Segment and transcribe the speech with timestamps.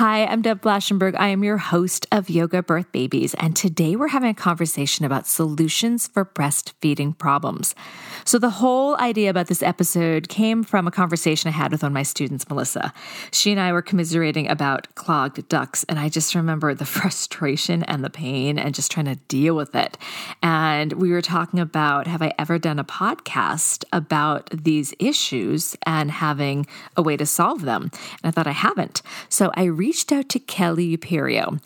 [0.00, 1.14] Hi, I'm Deb Flashenberg.
[1.18, 5.26] I am your host of Yoga Birth Babies, and today we're having a conversation about
[5.26, 7.74] solutions for breastfeeding problems.
[8.24, 11.92] So, the whole idea about this episode came from a conversation I had with one
[11.92, 12.94] of my students, Melissa.
[13.30, 18.02] She and I were commiserating about clogged ducts, and I just remember the frustration and
[18.02, 19.98] the pain and just trying to deal with it.
[20.42, 26.10] And we were talking about have I ever done a podcast about these issues and
[26.10, 27.90] having a way to solve them?
[27.92, 29.02] And I thought I haven't.
[29.28, 31.60] So, I reached out to Kelly Uperio.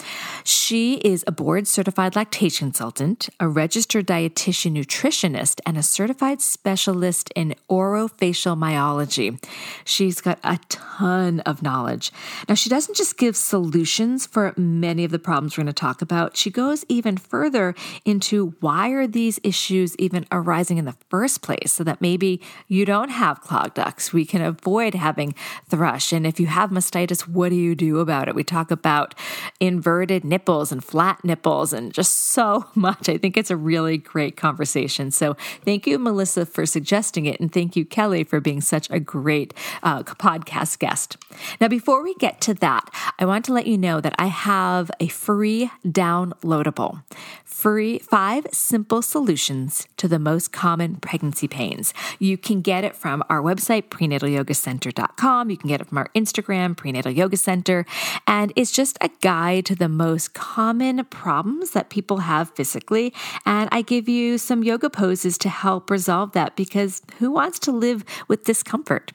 [0.44, 7.30] She is a board certified lactation consultant, a registered dietitian nutritionist, and a certified specialist
[7.36, 9.38] in orofacial myology.
[9.84, 12.12] She's got a ton of knowledge.
[12.48, 16.00] Now, she doesn't just give solutions for many of the problems we're going to talk
[16.00, 17.74] about, she goes even further
[18.06, 22.86] into why are these issues even arising in the first place so that maybe you
[22.86, 24.14] don't have clogged ducts.
[24.14, 25.34] We can avoid having
[25.68, 26.10] thrush.
[26.10, 28.34] And if you have mastitis, what do you do about it?
[28.34, 29.14] We talk about
[29.60, 33.08] inverted nipples and flat nipples and just so much.
[33.08, 35.10] I think it's a really great conversation.
[35.10, 38.88] So, thank you, Melissa Melissa for suggesting it, and thank you, Kelly, for being such
[38.90, 41.16] a great uh, podcast guest.
[41.60, 44.90] Now, before we get to that, I want to let you know that I have
[45.00, 47.02] a free downloadable,
[47.44, 51.92] free five simple solutions to the most common pregnancy pains.
[52.18, 55.50] You can get it from our website, prenatalyogacenter.com.
[55.50, 57.84] You can get it from our Instagram, Prenatal Yoga Center.
[58.26, 63.12] And it's just a guide to the most common problems that people have physically.
[63.44, 67.72] And I give you some yoga poses to help resolve that because who wants to
[67.72, 69.12] live with discomfort?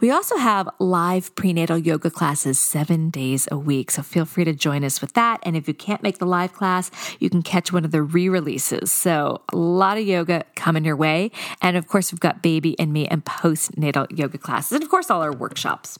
[0.00, 3.90] We also have live prenatal yoga classes seven days a week.
[3.90, 5.40] So feel free to join us with that.
[5.42, 8.28] And if you can't make the live class, you can catch one of the re
[8.28, 8.92] releases.
[8.92, 11.30] So a lot of yoga coming your way.
[11.62, 14.72] And of course, we've got baby and me and postnatal yoga classes.
[14.72, 15.98] And of course, all our workshops.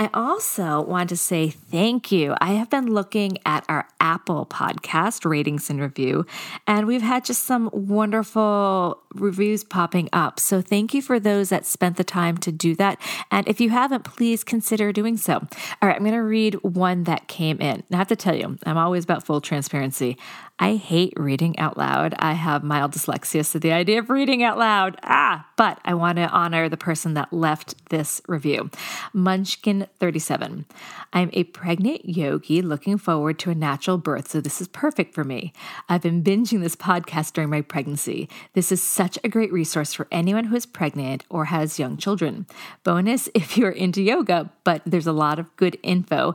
[0.00, 2.34] I also want to say thank you.
[2.40, 6.24] I have been looking at our Apple podcast ratings and review,
[6.68, 10.38] and we've had just some wonderful reviews popping up.
[10.38, 12.87] So thank you for those that spent the time to do that.
[13.30, 15.34] And if you haven't, please consider doing so.
[15.34, 17.82] All right, I'm going to read one that came in.
[17.92, 20.16] I have to tell you, I'm always about full transparency.
[20.60, 22.14] I hate reading out loud.
[22.18, 26.16] I have mild dyslexia, so the idea of reading out loud, ah, but I want
[26.16, 28.70] to honor the person that left this review.
[29.14, 30.64] Munchkin37.
[31.12, 35.22] I'm a pregnant yogi looking forward to a natural birth, so this is perfect for
[35.22, 35.52] me.
[35.88, 38.28] I've been binging this podcast during my pregnancy.
[38.54, 42.46] This is such a great resource for anyone who is pregnant or has young children.
[42.82, 46.34] Bonus if you're into yoga, but there's a lot of good info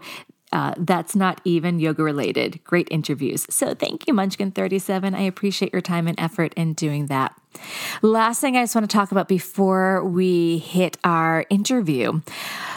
[0.53, 2.63] uh, that's not even yoga related.
[2.63, 3.47] Great interviews.
[3.49, 5.15] So thank you, Munchkin37.
[5.15, 7.35] I appreciate your time and effort in doing that.
[8.01, 12.21] Last thing I just want to talk about before we hit our interview.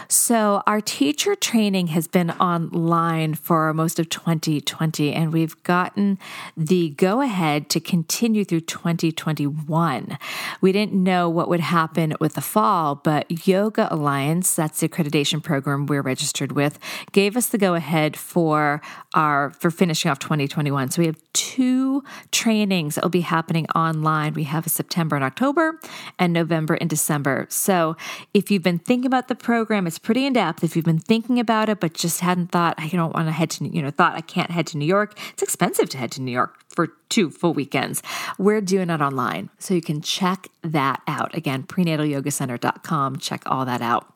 [0.09, 6.17] So, our teacher training has been online for most of 2020, and we've gotten
[6.55, 10.17] the go ahead to continue through 2021.
[10.61, 15.43] We didn't know what would happen with the fall, but Yoga Alliance, that's the accreditation
[15.43, 16.79] program we're registered with,
[17.11, 18.81] gave us the go ahead for
[19.13, 20.91] our for finishing off 2021.
[20.91, 22.01] So, we have two
[22.31, 24.33] trainings that will be happening online.
[24.35, 25.79] We have September and October,
[26.19, 27.47] and November and December.
[27.49, 27.95] So
[28.33, 30.63] if you've been thinking about the program, it's pretty in depth.
[30.63, 33.49] If you've been thinking about it, but just hadn't thought, I don't want to head
[33.51, 36.21] to, you know, thought I can't head to New York, it's expensive to head to
[36.21, 38.03] New York for two full weekends.
[38.37, 39.49] We're doing it online.
[39.59, 41.35] So you can check that out.
[41.35, 43.17] Again, prenatalyogacenter.com.
[43.17, 44.13] Check all that out.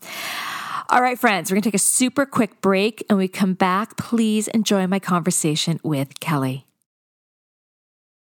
[0.90, 3.96] All right, friends, we're going to take a super quick break and we come back.
[3.96, 6.66] Please enjoy my conversation with Kelly.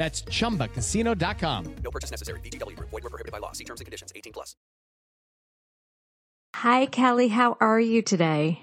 [0.00, 1.74] That's chumbacasino.com.
[1.84, 2.40] No purchase necessary.
[2.40, 2.88] VGW Group.
[2.88, 3.52] Void were prohibited by law.
[3.52, 4.10] See terms and conditions.
[4.16, 4.56] 18 plus.
[6.56, 7.28] Hi, Kelly.
[7.28, 8.62] How are you today?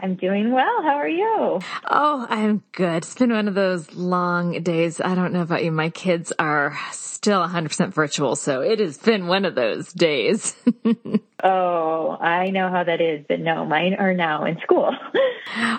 [0.00, 0.82] I'm doing well.
[0.82, 1.60] How are you?
[1.88, 3.04] Oh, I'm good.
[3.04, 5.00] It's been one of those long days.
[5.00, 5.70] I don't know about you.
[5.70, 10.56] My kids are still 100% virtual, so it has been one of those days.
[11.46, 14.90] Oh, I know how that is, but no, mine are now in school.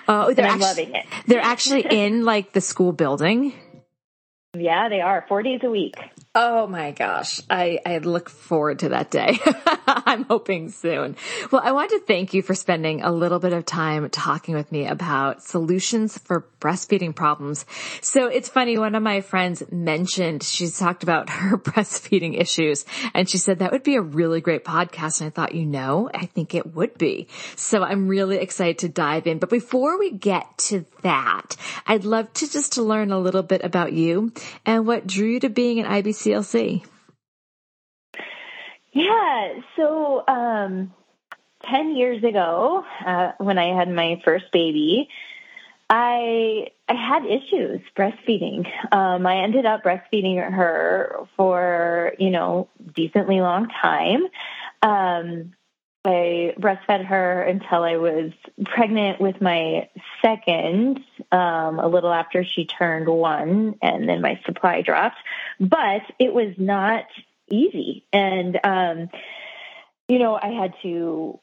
[0.08, 1.06] Oh, they're I'm loving it.
[1.26, 3.52] They're actually in like the school building.
[4.62, 5.96] Yeah, they are four days a week.
[6.38, 7.40] Oh my gosh.
[7.50, 9.40] I, I look forward to that day.
[9.88, 11.16] I'm hoping soon.
[11.50, 14.70] Well, I want to thank you for spending a little bit of time talking with
[14.70, 17.66] me about solutions for breastfeeding problems.
[18.02, 18.78] So it's funny.
[18.78, 22.84] One of my friends mentioned she's talked about her breastfeeding issues
[23.14, 25.22] and she said that would be a really great podcast.
[25.22, 27.30] And I thought, you know, I think it would be.
[27.56, 29.40] So I'm really excited to dive in.
[29.40, 31.56] But before we get to that,
[31.88, 34.34] I'd love to just to learn a little bit about you
[34.66, 35.86] and what drew you to being an
[36.26, 36.86] IBCLC.
[38.92, 39.54] Yeah.
[39.76, 40.94] So, um,
[41.70, 45.10] 10 years ago, uh, when I had my first baby,
[45.90, 48.66] I, I had issues breastfeeding.
[48.92, 54.24] Um, I ended up breastfeeding her for, you know, decently long time.
[54.82, 55.54] Um,
[56.06, 58.32] I breastfed her until I was
[58.64, 59.90] pregnant with my
[60.22, 61.00] second,
[61.32, 65.18] um, a little after she turned one, and then my supply dropped.
[65.60, 67.06] But it was not
[67.50, 68.06] easy.
[68.12, 69.10] And, um,
[70.08, 71.40] you know, I had to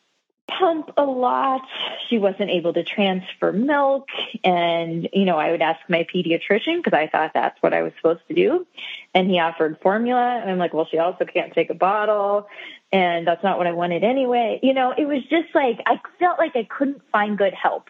[0.58, 1.62] pump a lot.
[2.08, 4.08] She wasn't able to transfer milk.
[4.44, 7.92] And, you know, I would ask my pediatrician because I thought that's what I was
[7.96, 8.66] supposed to do.
[9.14, 10.40] And he offered formula.
[10.40, 12.48] And I'm like, well, she also can't take a bottle.
[12.92, 14.60] And that's not what I wanted anyway.
[14.62, 17.88] You know, it was just like, I felt like I couldn't find good help.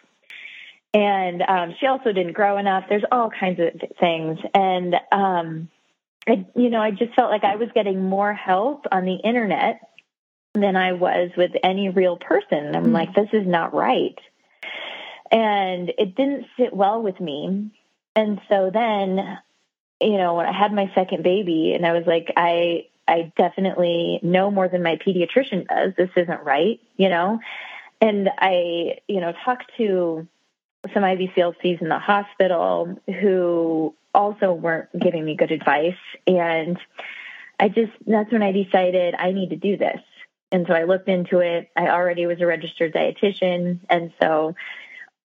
[0.93, 2.85] And um, she also didn't grow enough.
[2.87, 4.39] There's all kinds of things.
[4.53, 5.69] And, um,
[6.27, 9.81] I, you know, I just felt like I was getting more help on the internet
[10.53, 12.75] than I was with any real person.
[12.75, 12.91] I'm hmm.
[12.91, 14.17] like, this is not right.
[15.31, 17.71] And it didn't sit well with me.
[18.15, 19.39] And so then,
[19.99, 24.19] you know, when I had my second baby and I was like, I, I definitely
[24.21, 25.93] know more than my pediatrician does.
[25.97, 27.39] This isn't right, you know?
[27.99, 30.27] And I, you know, talked to
[30.93, 35.97] some IBCLCs in the hospital who also weren't giving me good advice.
[36.27, 36.77] And
[37.59, 39.99] I just, that's when I decided I need to do this.
[40.51, 41.69] And so I looked into it.
[41.75, 43.79] I already was a registered dietitian.
[43.89, 44.55] And so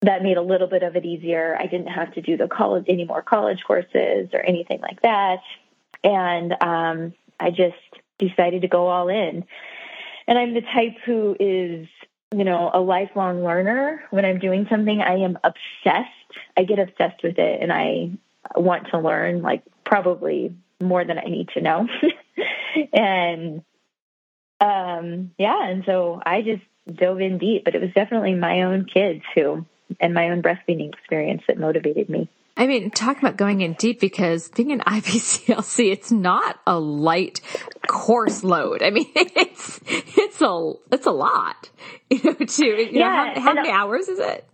[0.03, 1.57] that made a little bit of it easier.
[1.59, 5.41] I didn't have to do the college, any more college courses or anything like that.
[6.03, 7.77] And um, I just
[8.19, 9.45] decided to go all in.
[10.27, 11.89] And I'm the type who is,
[12.35, 14.03] you know, a lifelong learner.
[14.11, 16.09] When I'm doing something, I am obsessed.
[16.57, 18.11] I get obsessed with it and I
[18.57, 21.89] want to learn, like, probably more than I need to know.
[22.93, 23.63] and
[24.61, 26.63] um, yeah, and so I just
[26.99, 29.65] dove in deep, but it was definitely my own kids who,
[30.01, 32.29] and my own breastfeeding experience that motivated me.
[32.57, 37.41] I mean, talking about going in deep because being an IBCLC, it's not a light
[37.87, 38.83] course load.
[38.83, 41.71] I mean, it's, it's a, it's a lot,
[42.11, 44.45] you know, to, you Yeah, know, how, how many hours is it?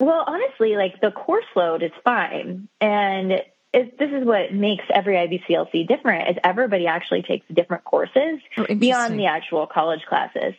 [0.00, 2.68] Well, honestly, like the course load is fine.
[2.80, 3.32] And
[3.72, 8.66] it, this is what makes every IBCLC different is everybody actually takes different courses Oh,
[8.74, 10.54] beyond the actual college classes.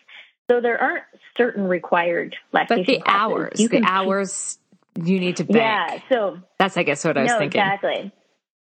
[0.49, 1.03] So there aren't
[1.37, 3.21] certain required lactation But the classes.
[3.21, 4.59] hours, You the hours
[4.95, 5.57] you need to bank.
[5.57, 5.99] Yeah.
[6.09, 7.61] So That's, I guess, what I was no, thinking.
[7.61, 8.11] exactly.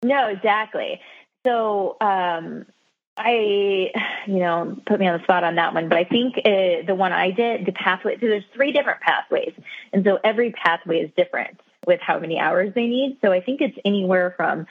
[0.05, 1.01] No, exactly.
[1.47, 2.67] So, um,
[3.17, 3.91] I,
[4.27, 6.95] you know, put me on the spot on that one, but I think uh, the
[6.95, 9.53] one I did, the pathway, so there's three different pathways.
[9.93, 13.19] And so every pathway is different with how many hours they need.
[13.21, 14.67] So I think it's anywhere from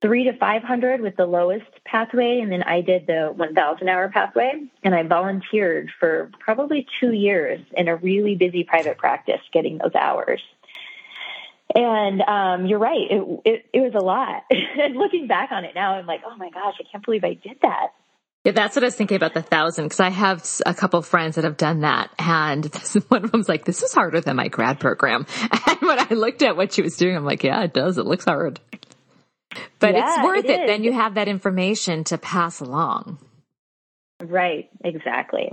[0.00, 2.40] three to 500 with the lowest pathway.
[2.40, 7.60] And then I did the 1000 hour pathway and I volunteered for probably two years
[7.76, 10.42] in a really busy private practice getting those hours.
[11.74, 13.06] And um, you're right.
[13.10, 14.42] It, it, it was a lot.
[14.50, 17.34] and looking back on it now, I'm like, oh my gosh, I can't believe I
[17.34, 17.88] did that.
[18.44, 21.06] Yeah, that's what I was thinking about the thousand because I have a couple of
[21.06, 24.36] friends that have done that, and this, one of them's like, "This is harder than
[24.36, 25.26] my grad program."
[25.66, 27.96] And when I looked at what she was doing, I'm like, "Yeah, it does.
[27.96, 28.60] It looks hard."
[29.78, 30.66] But it's worth it it.
[30.66, 33.18] Then you have that information to pass along.
[34.20, 34.68] right.
[34.84, 35.50] Exactly.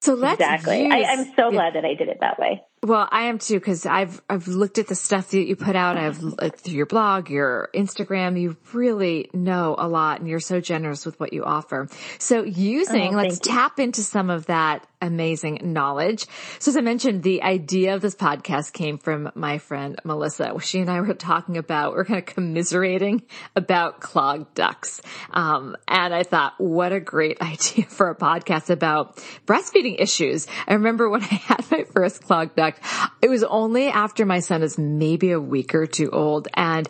[0.00, 0.84] So let's Exactly.
[0.84, 1.50] use- I, I'm so yeah.
[1.50, 2.62] glad that I did it that way.
[2.84, 5.96] Well, I am too because I've I've looked at the stuff that you put out.
[5.96, 8.40] I've looked through your blog, your Instagram.
[8.40, 11.86] You really know a lot, and you're so generous with what you offer.
[12.18, 13.52] So, using Oh, let's you.
[13.52, 16.26] tap into some of that amazing knowledge.
[16.58, 20.58] So, as I mentioned, the idea of this podcast came from my friend Melissa.
[20.60, 23.22] She and I were talking about we're kind of commiserating
[23.54, 29.16] about clogged ducts, um, and I thought, what a great idea for a podcast about
[29.46, 30.46] breastfeeding issues.
[30.66, 32.80] I remember when I had my first clogged duct,
[33.20, 36.88] it was only after my son is maybe a week or two old and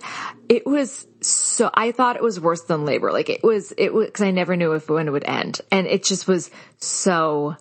[0.49, 3.12] it was so, I thought it was worse than labor.
[3.12, 5.87] Like it was, it was, cause I never knew if when it would end and
[5.87, 7.57] it just was so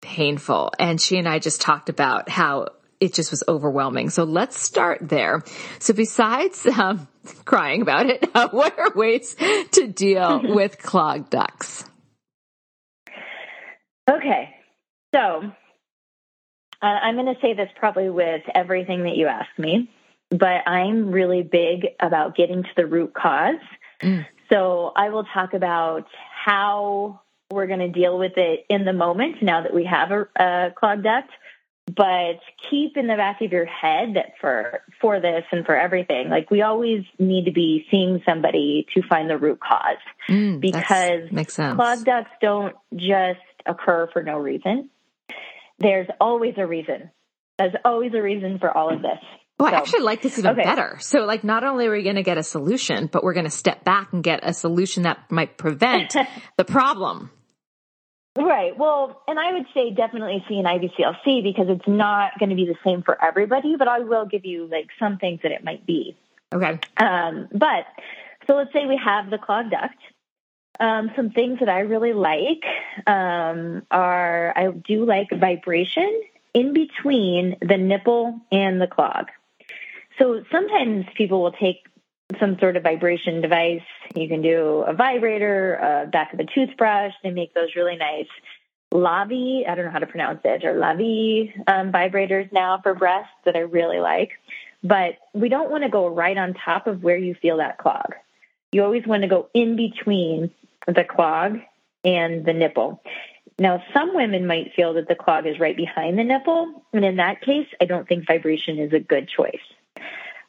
[0.00, 0.72] painful.
[0.78, 2.68] And she and I just talked about how
[3.00, 4.10] it just was overwhelming.
[4.10, 5.42] So let's start there.
[5.78, 7.08] So besides um,
[7.44, 9.34] crying about it, what are ways
[9.72, 11.84] to deal with clogged ducts?
[14.08, 14.54] Okay.
[15.14, 15.52] So
[16.82, 19.90] uh, I'm going to say this probably with everything that you asked me,
[20.30, 23.54] but I'm really big about getting to the root cause.
[24.02, 24.26] Mm.
[24.52, 26.06] So I will talk about
[26.44, 30.26] how we're going to deal with it in the moment now that we have a,
[30.36, 31.30] a clogged duct.
[31.94, 36.28] But keep in the back of your head that for for this and for everything,
[36.28, 39.98] like we always need to be seeing somebody to find the root cause
[40.28, 41.76] Mm, because makes sense.
[41.76, 44.90] clogged ducts don't just occur for no reason.
[45.78, 47.10] There's always a reason.
[47.58, 49.18] There's always a reason for all of this.
[49.58, 50.64] Well, I actually like this even okay.
[50.64, 50.98] better.
[51.00, 53.50] So like not only are we going to get a solution, but we're going to
[53.50, 56.14] step back and get a solution that might prevent
[56.58, 57.30] the problem.
[58.36, 58.76] Right.
[58.76, 62.66] Well, and I would say definitely see an IBCLC because it's not going to be
[62.66, 65.86] the same for everybody, but I will give you like some things that it might
[65.86, 66.16] be.
[66.52, 66.78] Okay.
[66.98, 67.86] Um, but
[68.46, 69.96] so let's say we have the clogged duct.
[70.78, 72.64] Um, some things that I really like
[73.06, 79.28] um, are I do like vibration in between the nipple and the clog.
[80.18, 81.86] So sometimes people will take
[82.40, 83.82] some sort of vibration device.
[84.14, 87.12] You can do a vibrator, a back of a toothbrush.
[87.22, 88.26] They make those really nice
[88.92, 93.32] Lavi, I don't know how to pronounce it, or Lavi um, vibrators now for breasts
[93.44, 94.30] that I really like.
[94.82, 98.14] But we don't want to go right on top of where you feel that clog.
[98.72, 100.50] You always want to go in between
[100.86, 101.58] the clog
[102.04, 103.02] and the nipple.
[103.58, 107.16] Now, some women might feel that the clog is right behind the nipple, and in
[107.16, 109.54] that case, I don't think vibration is a good choice.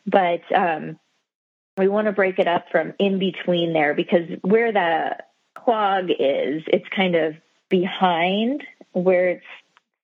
[0.06, 1.00] But um,
[1.78, 5.18] we want to break it up from in between there because where the
[5.56, 7.36] clog is, it's kind of
[7.70, 9.46] behind where it's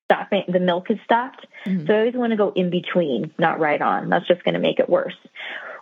[0.04, 1.46] stopping, the milk is stopped.
[1.66, 1.86] Mhm.
[1.86, 4.08] So I always want to go in between, not right on.
[4.08, 5.16] That's just going to make it worse.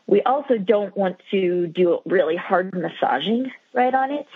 [0.06, 4.26] We also don't want to do really hard massaging right on it.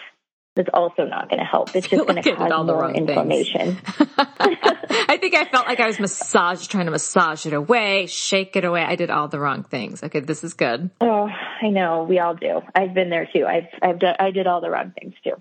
[0.57, 1.77] That's also not going to help.
[1.77, 3.79] It's just going to did all cause the more wrong inflammation.
[4.19, 8.65] I think I felt like I was massage trying to massage it away, shake it
[8.65, 8.83] away.
[8.83, 10.03] I did all the wrong things.
[10.03, 10.91] Okay, this is good.
[11.01, 11.29] Oh,
[11.63, 12.05] I know.
[12.09, 12.63] We all do.
[12.75, 13.45] I've been there too.
[13.47, 15.41] I've I've done, I did all the wrong things too.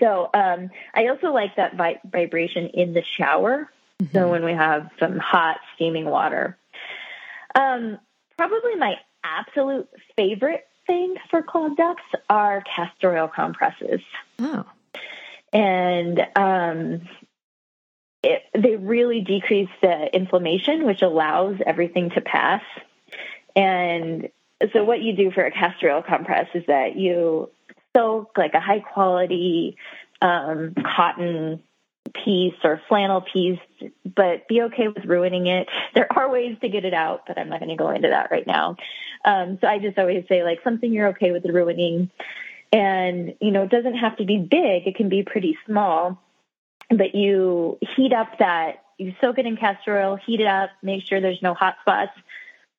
[0.00, 3.68] So um, I also like that vi- vibration in the shower.
[4.12, 6.56] So when we have some hot steaming water,
[7.56, 7.98] um,
[8.36, 14.00] probably my absolute favorite thing for clogged ducts are castor oil compresses,
[14.40, 14.64] Oh,
[15.52, 17.08] and um,
[18.24, 22.62] it, they really decrease the inflammation, which allows everything to pass.
[23.54, 24.28] And
[24.72, 27.50] so, what you do for a castor oil compress is that you
[27.96, 29.76] soak like a high quality
[30.20, 31.62] um, cotton
[32.12, 33.58] piece or flannel piece,
[34.04, 35.68] but be okay with ruining it.
[35.94, 38.30] There are ways to get it out, but I'm not going to go into that
[38.30, 38.76] right now.
[39.24, 42.10] Um, so I just always say like something you're okay with ruining.
[42.72, 44.86] And, you know, it doesn't have to be big.
[44.86, 46.22] It can be pretty small,
[46.90, 51.04] but you heat up that, you soak it in castor oil, heat it up, make
[51.04, 52.12] sure there's no hot spots,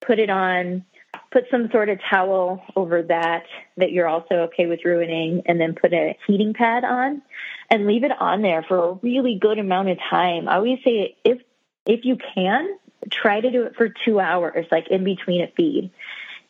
[0.01, 0.86] put it on,
[1.31, 3.43] put some sort of towel over that
[3.77, 7.21] that you're also okay with ruining, and then put a heating pad on
[7.69, 10.48] and leave it on there for a really good amount of time.
[10.48, 11.39] I always say if
[11.86, 12.77] if you can,
[13.12, 15.91] try to do it for two hours, like in between a feed.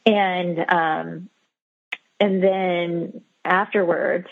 [0.05, 1.29] And um
[2.19, 4.27] and then afterwards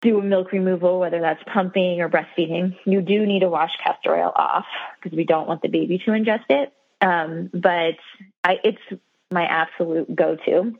[0.00, 2.76] do a milk removal, whether that's pumping or breastfeeding.
[2.84, 4.66] You do need to wash castor oil off
[5.02, 6.72] because we don't want the baby to ingest it.
[7.00, 7.96] Um, but
[8.44, 10.74] I, it's my absolute go-to,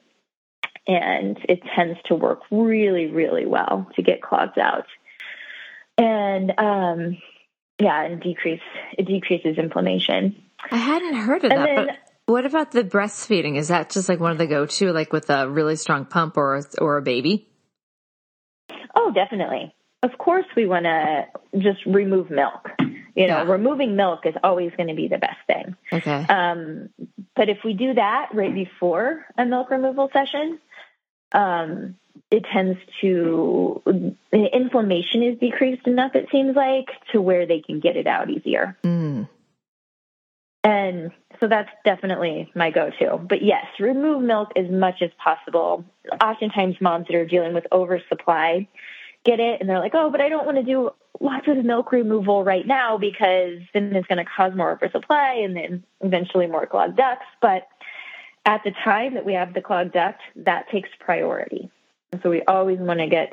[0.87, 4.87] and it tends to work really, really well to get clogs out.
[5.99, 7.19] And um,
[7.81, 8.61] yeah, and decrease
[8.97, 10.43] it decreases inflammation.
[10.71, 11.67] I hadn't heard of And that.
[11.77, 13.57] then- but what about the breastfeeding?
[13.57, 16.61] Is that just like one of the go-to, like with a really strong pump or
[16.81, 17.49] or a baby?
[18.95, 19.75] Oh, definitely.
[20.03, 21.25] of course we want to
[21.59, 22.69] just remove milk.
[23.15, 23.51] You know, Yeah.
[23.51, 25.77] removing milk is always going to be the best thing.
[25.93, 26.27] Okay.
[26.29, 26.91] Um,
[27.35, 30.59] but if we do that right before a milk removal session,
[31.33, 31.97] um,
[32.31, 33.83] it tends to
[34.31, 36.15] the inflammation is decreased enough.
[36.15, 38.77] It seems like to where they can get it out easier.
[38.85, 39.29] Mm.
[40.65, 43.17] And so that's definitely my go-to.
[43.17, 45.85] But yes, remove milk as much as possible.
[46.23, 48.69] Oftentimes, moms that are dealing with oversupply
[49.29, 51.93] get it, and they're like, "Oh, but I don't want to do lots of milk
[51.93, 56.67] removal right now because then it's going to cause more oversupply, and then eventually more
[56.67, 57.67] clogged ducts." But
[58.47, 61.71] at the time that we have the clogged duct, that takes priority.
[62.23, 63.33] So we always want to get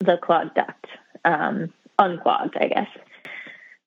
[0.00, 0.86] the clogged duct
[1.24, 2.88] um, unclogged, I guess,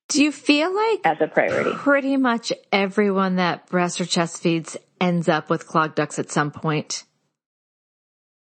[0.09, 1.71] Do you feel like as a priority.
[1.73, 6.51] pretty much everyone that breast or chest feeds ends up with clogged ducts at some
[6.51, 7.03] point?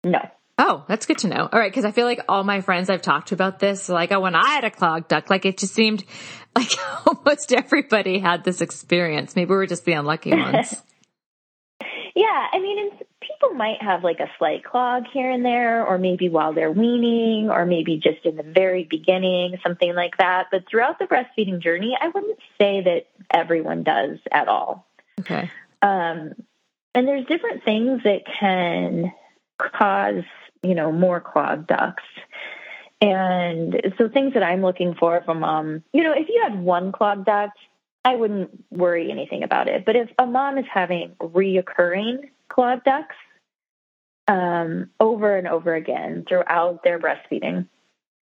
[0.04, 0.20] No.
[0.64, 1.48] Oh, that's good to know.
[1.52, 4.12] All right, because I feel like all my friends I've talked to about this, like,
[4.12, 6.04] oh, when I had a clogged duct, like it just seemed
[6.56, 6.70] like
[7.06, 9.34] almost everybody had this experience.
[9.34, 10.80] Maybe we're just the unlucky ones.
[12.14, 15.98] Yeah, I mean, and people might have like a slight clog here and there, or
[15.98, 20.46] maybe while they're weaning, or maybe just in the very beginning, something like that.
[20.52, 24.86] But throughout the breastfeeding journey, I wouldn't say that everyone does at all.
[25.18, 25.50] okay.
[25.80, 26.34] Um,
[26.94, 29.12] and there's different things that can
[29.58, 30.22] cause,
[30.62, 32.04] you know, more clogged ducts.
[33.00, 36.92] And so things that I'm looking for from mom, you know, if you had one
[36.92, 37.58] clogged duct,
[38.04, 39.84] I wouldn't worry anything about it.
[39.84, 43.16] But if a mom is having reoccurring clogged ducts
[44.28, 47.66] um, over and over again throughout their breastfeeding,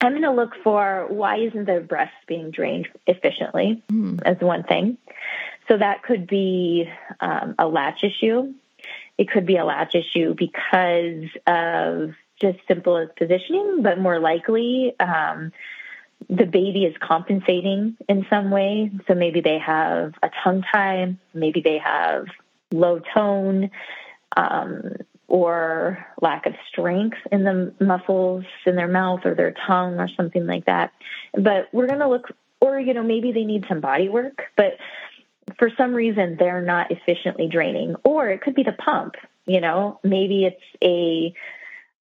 [0.00, 4.22] I'm going to look for why isn't their breast being drained efficiently Mm.
[4.25, 4.99] as one thing.
[5.68, 6.88] So that could be
[7.20, 8.54] um, a latch issue.
[9.20, 14.94] It could be a latch issue because of just simple as positioning, but more likely
[14.98, 15.52] um,
[16.30, 18.90] the baby is compensating in some way.
[19.06, 22.28] So maybe they have a tongue tie, maybe they have
[22.72, 23.70] low tone,
[24.38, 24.96] um,
[25.28, 30.46] or lack of strength in the muscles in their mouth or their tongue or something
[30.46, 30.92] like that.
[31.34, 34.78] But we're going to look, or, you know, maybe they need some body work, but
[35.58, 37.96] for some reason they're not efficiently draining.
[38.04, 39.14] Or it could be the pump,
[39.46, 41.34] you know, maybe it's a,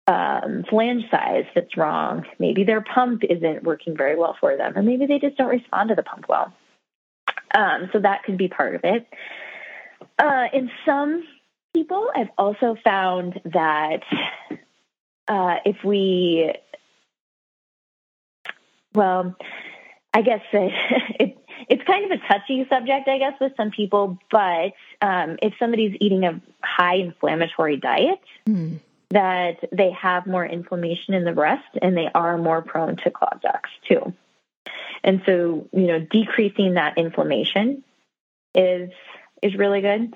[0.09, 2.25] um, flange size that's wrong.
[2.39, 5.89] Maybe their pump isn't working very well for them, or maybe they just don't respond
[5.89, 6.51] to the pump well.
[7.53, 9.07] Um, so that could be part of it.
[10.17, 11.23] Uh, in some
[11.73, 14.01] people, I've also found that
[15.27, 16.53] uh, if we,
[18.93, 19.35] well,
[20.13, 20.69] I guess that
[21.19, 24.17] it, it's kind of a touchy subject, I guess, with some people.
[24.31, 28.79] But um, if somebody's eating a high inflammatory diet, Mm.
[29.11, 33.41] that they have more inflammation in the breast and they are more prone to clogged
[33.41, 34.13] ducts too.
[35.03, 37.83] And so, you know, decreasing that inflammation
[38.53, 38.89] is
[39.41, 40.13] is really good.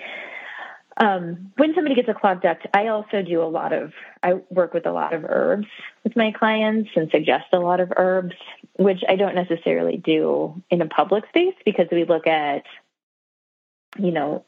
[0.96, 4.74] Um, when somebody gets a clogged duct, I also do a lot of I work
[4.74, 5.68] with a lot of herbs
[6.04, 8.36] with my clients and suggest a lot of herbs,
[8.78, 12.64] which I don't necessarily do in a public space because we look at,
[13.98, 14.46] you know,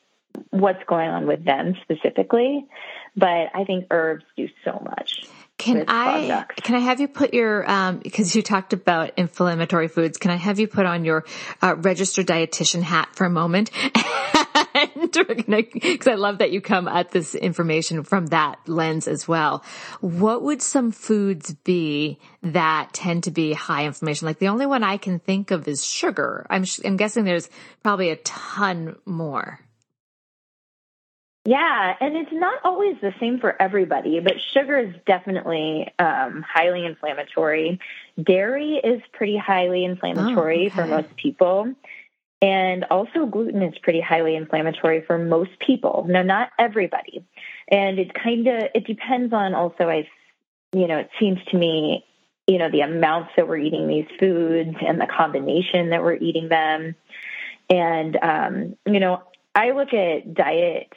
[0.52, 2.68] what's going on with them specifically.
[3.16, 5.24] But I think herbs do so much.
[5.58, 6.62] Can I ducts.
[6.64, 10.18] can I have you put your um because you talked about inflammatory foods?
[10.18, 11.26] Can I have you put on your
[11.62, 13.72] uh, registered dietitian hat for a moment?
[14.96, 19.64] Because I love that you come at this information from that lens as well.
[20.02, 24.26] What would some foods be that tend to be high inflammation?
[24.26, 26.46] Like the only one I can think of is sugar.
[26.50, 27.50] I'm I'm guessing there's
[27.84, 29.60] probably a ton more.
[31.48, 36.84] Yeah, and it's not always the same for everybody, but sugar is definitely um, highly
[36.86, 37.80] inflammatory.
[38.22, 40.90] Dairy is pretty highly inflammatory for okay.
[40.90, 41.76] most people.
[42.42, 46.06] And also, gluten is pretty highly inflammatory for most people.
[46.08, 47.26] No, not everybody.
[47.70, 49.88] And it kind of it depends on also.
[49.88, 50.08] I,
[50.74, 52.06] you know, it seems to me,
[52.46, 56.50] you know, the amounts that we're eating these foods and the combination that we're eating
[56.50, 56.96] them.
[57.70, 59.24] And um, you know,
[59.56, 60.92] I look at diet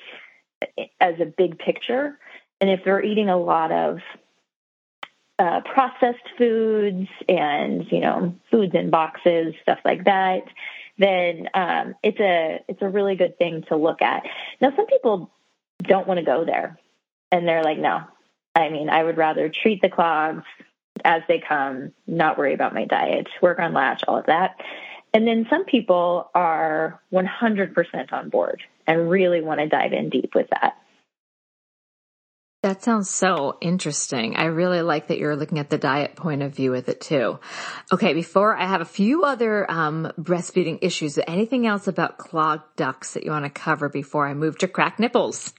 [1.01, 2.18] as a big picture.
[2.61, 3.98] And if they're eating a lot of
[5.38, 10.42] uh, processed foods and you know foods in boxes, stuff like that,
[10.99, 14.25] then um, it's a it's a really good thing to look at.
[14.61, 15.31] Now, some people
[15.79, 16.79] don't want to go there,
[17.31, 18.03] and they're like, no.
[18.55, 20.43] I mean, I would rather treat the clogs
[21.05, 24.57] as they come, not worry about my diet, work on latch, all of that.
[25.15, 30.35] And then some people are 100% on board and really want to dive in deep
[30.35, 30.77] with that.
[32.62, 34.35] That sounds so interesting.
[34.35, 37.38] I really like that you're looking at the diet point of view with it too.
[37.92, 43.14] Okay, before I have a few other um, breastfeeding issues, anything else about clogged ducts
[43.14, 45.55] that you want to cover before I move to cracked nipples?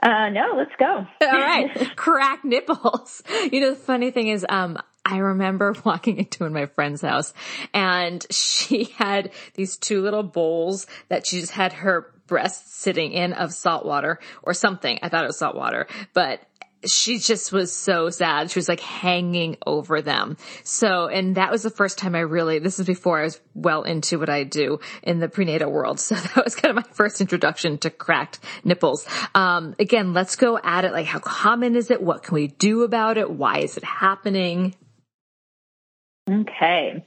[0.00, 1.06] Uh, no, let's go.
[1.26, 3.22] All right, cracked nipples.
[3.50, 7.34] You know, the funny thing is, um, I remember walking into my friend's house
[7.74, 13.34] and she had these two little bowls that she just had her breast sitting in
[13.34, 14.98] of salt water or something.
[15.02, 16.40] I thought it was salt water, but
[16.86, 18.50] she just was so sad.
[18.50, 20.38] She was like hanging over them.
[20.64, 23.82] So, and that was the first time I really, this is before I was well
[23.82, 26.00] into what I do in the prenatal world.
[26.12, 29.06] So that was kind of my first introduction to cracked nipples.
[29.34, 30.92] Um, again, let's go at it.
[30.92, 32.02] Like how common is it?
[32.02, 33.30] What can we do about it?
[33.30, 34.74] Why is it happening?
[36.30, 37.06] Okay.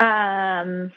[0.00, 0.90] Um,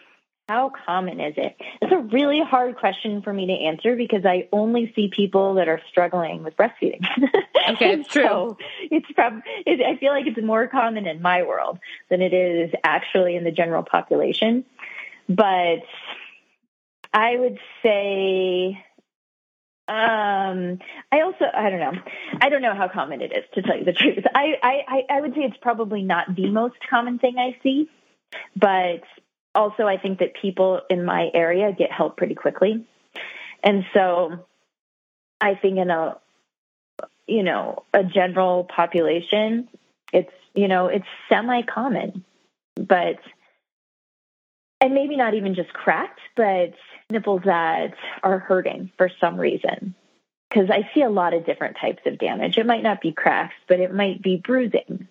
[0.48, 1.58] how common is it?
[1.82, 5.68] It's a really hard question for me to answer because I only see people that
[5.68, 7.06] are struggling with breastfeeding.
[7.70, 8.24] Okay, it's true.
[8.24, 11.80] so it's probably, it, I feel like it's more common in my world
[12.10, 14.64] than it is actually in the general population.
[15.28, 15.84] But
[17.14, 18.82] I would say,
[19.90, 20.80] um,
[21.12, 22.02] I also, I don't know.
[22.40, 24.24] I don't know how common it is to tell you the truth.
[24.34, 27.90] I, I, I would say it's probably not the most common thing I see,
[28.56, 29.04] but
[29.58, 32.86] also I think that people in my area get help pretty quickly.
[33.64, 34.46] And so
[35.42, 36.18] I think in a
[37.28, 39.68] you know, a general population,
[40.14, 42.24] it's you know, it's semi common.
[42.76, 43.18] But
[44.80, 46.74] and maybe not even just cracked, but
[47.10, 49.96] nipples that are hurting for some reason.
[50.50, 52.58] Because I see a lot of different types of damage.
[52.58, 55.08] It might not be cracks, but it might be bruising,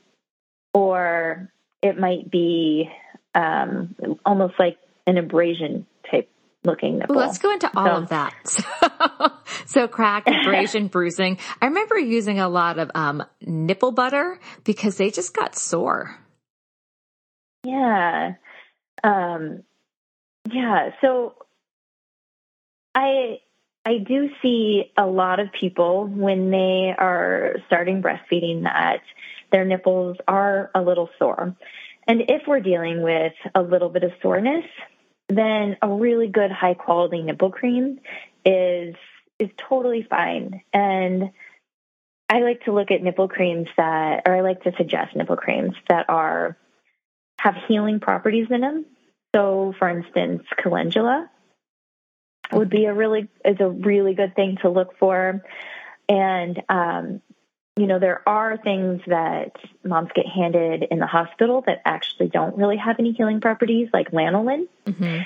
[0.72, 1.50] or
[1.82, 2.90] it might be
[3.36, 3.94] um,
[4.24, 6.28] almost like an abrasion type
[6.64, 7.16] looking nipple.
[7.16, 8.02] Let's go into all so.
[8.02, 8.34] of that.
[8.46, 9.32] So,
[9.66, 11.38] so crack, abrasion, bruising.
[11.60, 16.16] I remember using a lot of um, nipple butter because they just got sore.
[17.64, 18.34] Yeah.
[19.02, 19.62] Um,
[20.50, 20.90] yeah.
[21.00, 21.34] So
[22.94, 23.38] I
[23.84, 29.00] I do see a lot of people when they are starting breastfeeding that
[29.52, 31.56] their nipples are a little sore.
[32.06, 34.64] And if we're dealing with a little bit of soreness,
[35.28, 38.00] then a really good high quality nipple cream
[38.44, 38.94] is
[39.38, 40.62] is totally fine.
[40.72, 41.30] And
[42.28, 45.74] I like to look at nipple creams that or I like to suggest nipple creams
[45.88, 46.56] that are
[47.38, 48.86] have healing properties in them.
[49.34, 51.28] So for instance, calendula
[52.52, 55.42] would be a really is a really good thing to look for.
[56.08, 57.20] And um,
[57.76, 59.52] you know, there are things that
[59.84, 64.12] moms get handed in the hospital that actually don't really have any healing properties, like
[64.12, 64.66] lanolin.
[64.86, 65.22] Mm-hmm.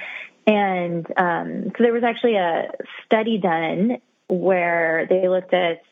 [0.47, 2.73] And um, so there was actually a
[3.07, 5.83] study done where they looked at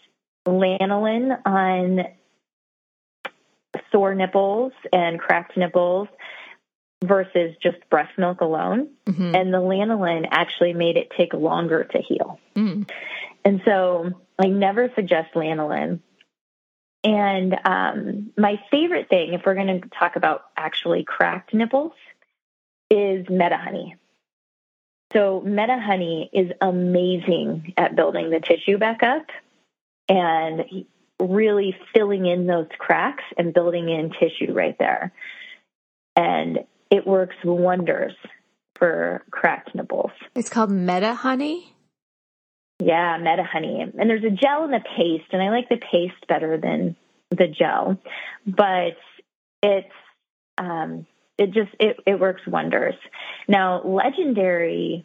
[0.47, 2.05] lanolin on
[3.93, 6.09] sore nipples and cracked nipples
[7.05, 8.89] versus just breast milk alone.
[9.07, 9.35] Mm-hmm.
[9.35, 12.41] And the lanolin actually made it take longer to heal.
[12.57, 12.91] Mm.
[13.45, 16.01] And so I never suggest lanolin
[17.05, 21.93] and um, my favorite thing, if we're going to talk about actually cracked nipples,
[22.91, 23.95] is Medihoney.
[25.13, 29.27] So Medihoney is amazing at building the tissue back up
[30.09, 30.85] and
[31.21, 35.13] really filling in those cracks and building in tissue right there.
[36.17, 38.15] And it works wonders
[38.77, 40.11] for cracked nipples.
[40.35, 41.73] It's called Medihoney?
[42.81, 43.83] Yeah, Medihoney.
[43.99, 46.97] And there's a gel and a paste, and I like the paste better than
[47.31, 47.99] the gel.
[48.47, 48.97] But
[49.63, 49.93] it's
[50.59, 52.95] um, it just it, it works wonders.
[53.49, 55.05] Now, Legendairy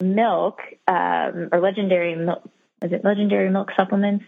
[0.00, 2.48] Milk um, or Legendairy Milk
[2.82, 4.24] is it Legendairy Milk supplements?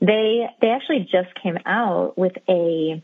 [0.00, 3.02] They they actually just came out with a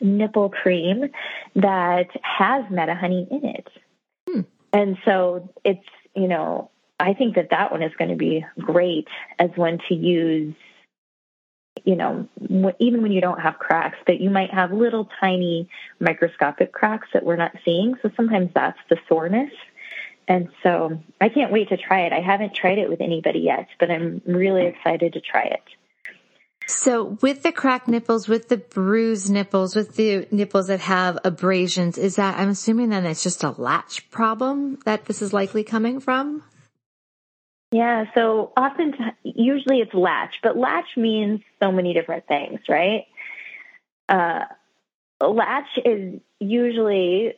[0.00, 1.10] nipple cream
[1.54, 3.68] that has Medihoney in it.
[4.28, 4.40] Hmm.
[4.72, 5.86] And so it's,
[6.16, 9.94] you know, I think that that one is going to be great as one to
[9.94, 10.54] use.
[11.84, 12.28] You know,
[12.78, 15.68] even when you don't have cracks, but you might have little tiny
[16.00, 17.94] microscopic cracks that we're not seeing.
[18.00, 19.50] So sometimes that's the soreness.
[20.26, 22.12] And so I can't wait to try it.
[22.12, 25.62] I haven't tried it with anybody yet, but I'm really excited to try it.
[26.66, 31.98] So with the cracked nipples, with the bruised nipples, with the nipples that have abrasions,
[31.98, 36.00] is that, I'm assuming then it's just a latch problem that this is likely coming
[36.00, 36.42] from?
[37.72, 43.06] Yeah, so often, usually it's latch, but latch means so many different things, right?
[44.08, 44.44] Uh,
[45.20, 47.34] latch is usually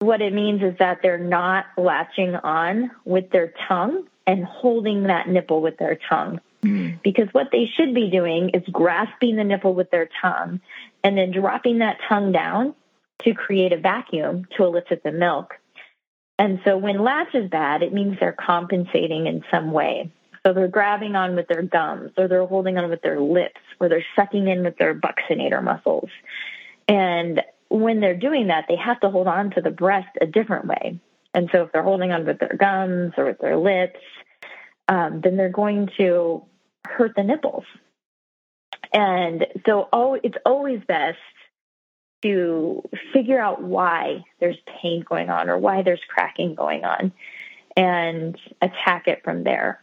[0.00, 5.28] what it means is that they're not latching on with their tongue and holding that
[5.28, 6.40] nipple with their tongue.
[6.62, 7.00] Mm.
[7.02, 10.60] Because what they should be doing is grasping the nipple with their tongue
[11.02, 12.74] and then dropping that tongue down
[13.24, 15.54] to create a vacuum to elicit the milk.
[16.38, 20.12] And so when latch is bad, it means they're compensating in some way.
[20.46, 23.88] So they're grabbing on with their gums, or they're holding on with their lips, or
[23.88, 26.10] they're sucking in with their buccinator muscles.
[26.86, 30.66] And when they're doing that, they have to hold on to the breast a different
[30.66, 31.00] way.
[31.34, 34.00] And so if they're holding on with their gums or with their lips,
[34.86, 36.44] um, then they're going to
[36.86, 37.64] hurt the nipples.
[38.92, 41.18] And so oh, it's always best
[42.22, 47.12] to figure out why there's pain going on or why there's cracking going on
[47.76, 49.80] and attack it from there.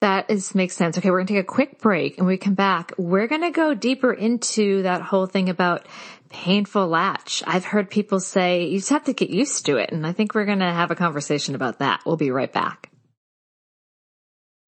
[0.00, 0.96] That is makes sense.
[0.96, 2.92] Okay, we're gonna take a quick break and we come back.
[2.98, 5.86] We're gonna go deeper into that whole thing about
[6.28, 7.42] painful latch.
[7.46, 9.90] I've heard people say you just have to get used to it.
[9.90, 12.02] And I think we're gonna have a conversation about that.
[12.06, 12.87] We'll be right back.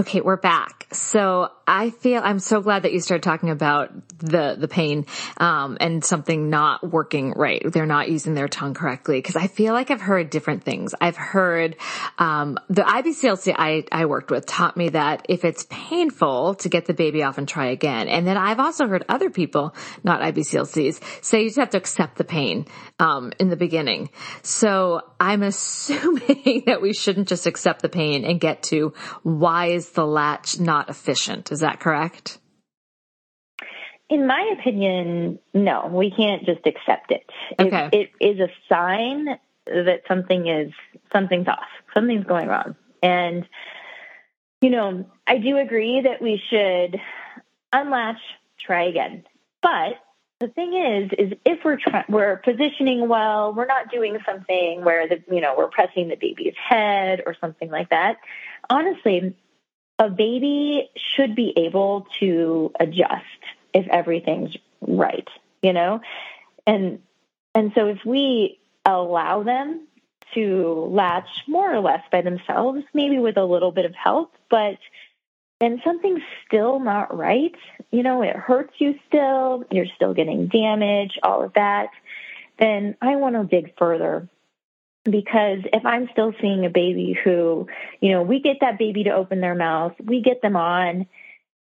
[0.00, 0.86] Okay, we're back.
[0.92, 5.06] So I feel I'm so glad that you started talking about the the pain
[5.38, 7.60] um, and something not working right.
[7.64, 10.94] They're not using their tongue correctly because I feel like I've heard different things.
[11.00, 11.76] I've heard
[12.16, 16.86] um, the IBCLC I I worked with taught me that if it's painful to get
[16.86, 21.24] the baby off and try again, and then I've also heard other people, not IBCLCs,
[21.24, 22.66] say you just have to accept the pain
[23.00, 24.10] um, in the beginning.
[24.42, 29.94] So I'm assuming that we shouldn't just accept the pain and get to why is
[29.94, 31.52] the latch not efficient.
[31.52, 32.38] Is that correct?
[34.08, 37.28] In my opinion, no, we can't just accept it.
[37.58, 37.90] Okay.
[37.92, 39.26] It, it is a sign
[39.66, 40.72] that something is
[41.12, 43.46] something's off, something's going wrong, and
[44.60, 46.98] you know, I do agree that we should
[47.72, 48.18] unlatch,
[48.58, 49.24] try again.
[49.62, 50.00] But
[50.40, 55.06] the thing is, is if we're try- we're positioning well, we're not doing something where
[55.06, 58.16] the you know we're pressing the baby's head or something like that.
[58.70, 59.34] Honestly,
[59.98, 63.24] a baby should be able to adjust
[63.74, 65.28] if everything's right,
[65.62, 66.00] you know?
[66.66, 67.00] And
[67.54, 69.86] and so if we allow them
[70.34, 74.78] to latch more or less by themselves, maybe with a little bit of help, but
[75.60, 77.54] and something's still not right,
[77.90, 81.88] you know, it hurts you still, you're still getting damage, all of that,
[82.58, 84.28] then I want to dig further
[85.10, 87.68] because if I'm still seeing a baby who,
[88.00, 91.06] you know, we get that baby to open their mouth, we get them on,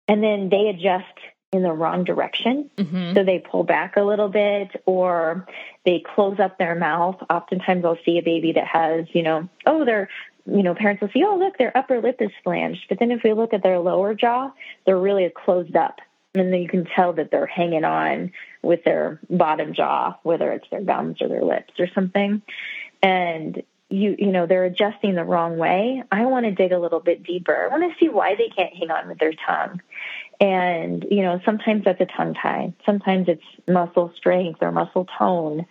[0.08, 1.18] and then they adjust
[1.54, 2.68] in the wrong direction.
[2.76, 3.14] Mm-hmm.
[3.14, 5.46] So they pull back a little bit or
[5.84, 7.16] they close up their mouth.
[7.30, 10.08] Oftentimes I'll see a baby that has, you know, oh, they're,
[10.46, 12.86] you know, parents will see, oh, look, their upper lip is flanged.
[12.88, 14.50] But then if we look at their lower jaw,
[14.84, 16.00] they're really closed up.
[16.34, 20.68] And then you can tell that they're hanging on with their bottom jaw, whether it's
[20.70, 22.42] their gums or their lips or something
[23.04, 27.00] and you you know they're adjusting the wrong way i want to dig a little
[27.00, 27.54] bit deeper.
[27.54, 29.80] I want to see why they can't hang on with their tongue.
[30.40, 32.72] And you know sometimes that's a tongue tie.
[32.84, 35.66] Sometimes it's muscle strength or muscle tone.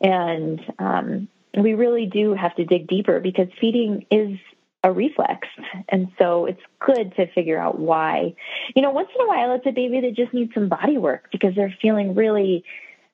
[0.00, 4.38] And um, we really do have to dig deeper because feeding is
[4.84, 5.46] a reflex.
[5.88, 8.34] And so it's good to figure out why.
[8.74, 11.28] You know once in a while it's a baby that just needs some body work
[11.30, 12.64] because they're feeling really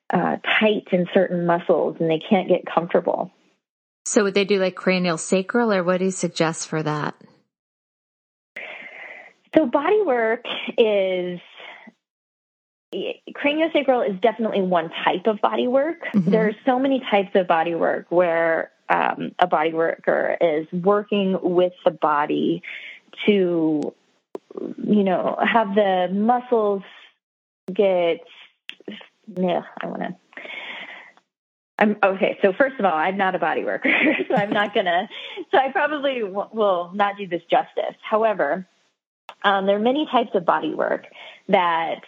[0.09, 3.31] uh, tight in certain muscles and they can't get comfortable
[4.09, 7.13] so would they do like cranial sacral or what do you suggest for that?
[9.55, 10.45] So body work
[10.77, 11.39] is
[12.91, 16.01] craniosacral is definitely one type of body work.
[16.11, 16.31] Mm-hmm.
[16.31, 21.37] There are so many types of body work where um, a body worker is working
[21.39, 22.63] with the body
[23.27, 23.93] to,
[24.59, 26.81] you know, have the muscles
[27.71, 28.21] get.
[29.37, 30.15] Yeah, I want to
[31.79, 32.37] I'm okay.
[32.41, 33.89] So first of all, I'm not a body worker,
[34.27, 35.09] so I'm not gonna.
[35.49, 37.95] So I probably w- will not do this justice.
[38.01, 38.67] However,
[39.43, 41.05] um, there are many types of body work
[41.47, 42.01] that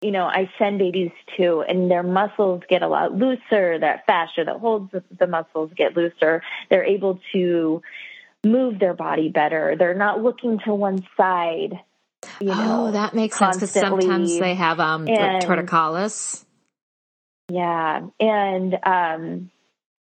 [0.00, 3.78] you know I send babies to, and their muscles get a lot looser.
[3.80, 6.42] That fascia that holds the, the muscles get looser.
[6.70, 7.82] They're able to
[8.44, 9.74] move their body better.
[9.76, 11.80] They're not looking to one side.
[12.38, 16.43] You know, oh, that makes sense because sometimes they have um like torticollis.
[17.48, 18.06] Yeah.
[18.20, 19.50] And, um,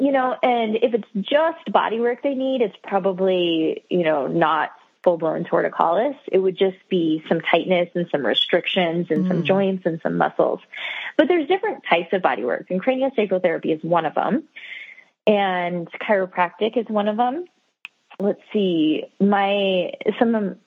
[0.01, 4.71] you know, and if it's just body work they need, it's probably, you know, not
[5.03, 6.17] full blown torticollis.
[6.27, 10.61] It would just be some tightness and some restrictions and some joints and some muscles.
[11.17, 14.45] But there's different types of body work, and craniosacral therapy is one of them.
[15.27, 17.45] And chiropractic is one of them.
[18.21, 20.59] Let's see, my, some of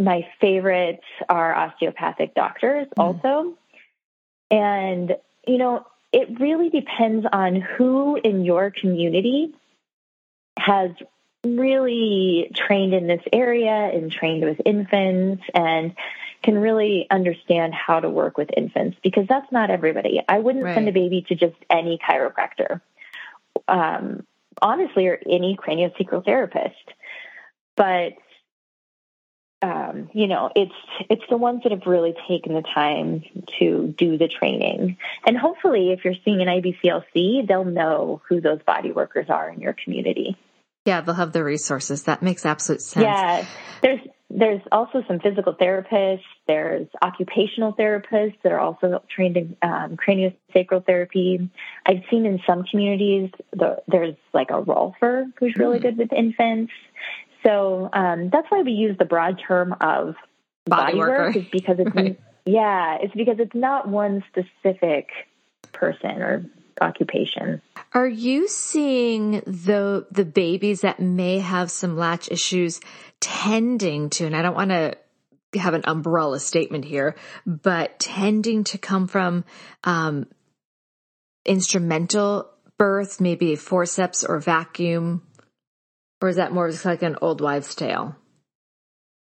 [0.00, 3.54] my favorites are osteopathic doctors also.
[4.50, 9.54] And, you know, it really depends on who in your community
[10.58, 10.90] has
[11.44, 15.94] really trained in this area and trained with infants and
[16.42, 20.20] can really understand how to work with infants because that's not everybody.
[20.28, 22.80] I wouldn't send a baby to just any chiropractor,
[23.66, 24.24] um,
[24.62, 26.74] honestly, or any craniosacral therapist.
[27.76, 28.14] But
[29.60, 30.74] um, you know, it's
[31.10, 33.24] it's the ones that have really taken the time
[33.58, 34.96] to do the training.
[35.26, 39.60] And hopefully if you're seeing an IBCLC, they'll know who those body workers are in
[39.60, 40.36] your community.
[40.84, 42.04] Yeah, they'll have the resources.
[42.04, 43.04] That makes absolute sense.
[43.04, 43.46] Yeah.
[43.82, 49.96] There's there's also some physical therapists, there's occupational therapists that are also trained in um,
[49.96, 51.48] craniosacral therapy.
[51.86, 56.72] I've seen in some communities the, there's like a rolfer who's really good with infants.
[57.44, 60.14] So um, that's why we use the broad term of
[60.66, 62.20] Body body, work, is because it's Right.
[62.44, 65.08] yeah, it's because it's not one specific
[65.72, 66.44] person or
[66.80, 67.62] occupation.
[67.92, 72.80] Are you seeing the the babies that may have some latch issues
[73.20, 74.96] tending to, and I don't want to
[75.58, 79.44] have an umbrella statement here, but tending to come from
[79.84, 80.26] um,
[81.46, 85.22] instrumental birth, maybe forceps or vacuum,
[86.20, 88.16] or is that more just like an old wives' tale?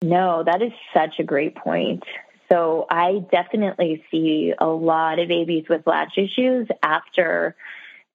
[0.02, 2.04] No, that is such a great point.
[2.48, 7.56] So I definitely see a lot of babies with latch issues after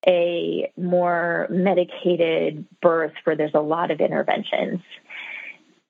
[0.07, 4.81] a more medicated birth where there's a lot of interventions.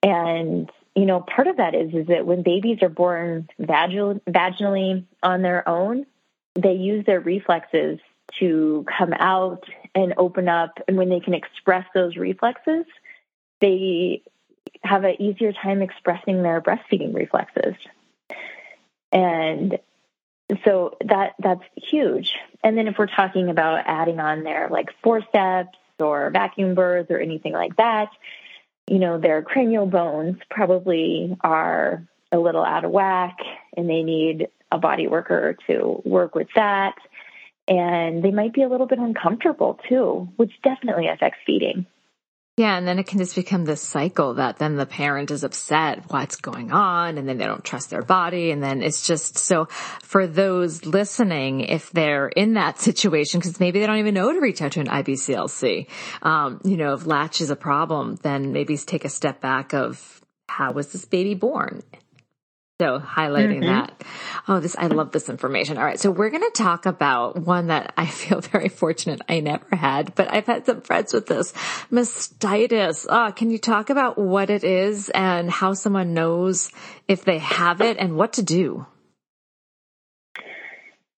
[0.02, 5.42] And you know, part of that is is that when babies are born vaginally on
[5.42, 6.06] their own,
[6.54, 7.98] they use their reflexes
[8.38, 12.84] to come out and open up and when they can express those reflexes,
[13.60, 14.22] they
[14.82, 17.74] have an easier time expressing their breastfeeding reflexes.
[19.12, 19.78] And
[20.64, 22.34] so that that's huge.
[22.62, 27.18] And then if we're talking about adding on there like forceps or vacuum births or
[27.18, 28.08] anything like that,
[28.88, 33.38] you know, their cranial bones probably are a little out of whack
[33.76, 36.96] and they need a body worker to work with that.
[37.66, 41.86] And they might be a little bit uncomfortable too, which definitely affects feeding.
[42.56, 46.04] Yeah, and then it can just become this cycle that then the parent is upset,
[46.12, 49.64] what's going on, and then they don't trust their body, and then it's just so
[49.64, 54.38] for those listening, if they're in that situation, because maybe they don't even know to
[54.38, 55.88] reach out to an IBCLC,
[56.22, 60.20] um, you know, if latch is a problem, then maybe take a step back of
[60.48, 61.82] how was this baby born?
[62.80, 64.02] So highlighting that.
[64.48, 65.78] Oh, this, I love this information.
[65.78, 66.00] All right.
[66.00, 70.16] So we're going to talk about one that I feel very fortunate I never had,
[70.16, 71.52] but I've had some friends with this
[71.92, 73.06] mastitis.
[73.08, 76.72] Oh, can you talk about what it is and how someone knows
[77.06, 78.86] if they have it and what to do?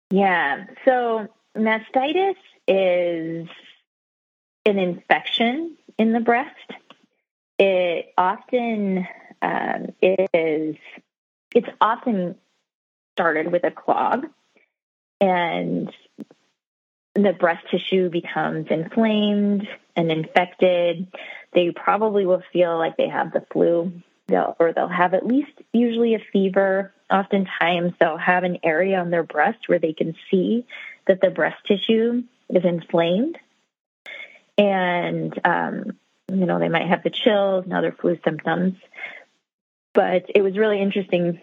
[0.09, 0.65] Yeah.
[0.83, 2.35] So mastitis
[2.67, 3.47] is
[4.65, 6.51] an infection in the breast.
[7.57, 9.07] It often
[9.41, 10.75] um, is.
[11.55, 12.35] It's often
[13.13, 14.27] started with a clog,
[15.21, 15.89] and
[17.15, 19.65] the breast tissue becomes inflamed
[19.95, 21.07] and infected.
[21.53, 23.93] They probably will feel like they have the flu,
[24.27, 26.93] they'll, or they'll have at least usually a fever.
[27.09, 30.65] Oftentimes, they'll have an area on their breast where they can see
[31.07, 33.37] that the breast tissue is inflamed.
[34.57, 38.75] And, um, you know, they might have the chills and other flu symptoms.
[39.95, 41.41] But it was really interesting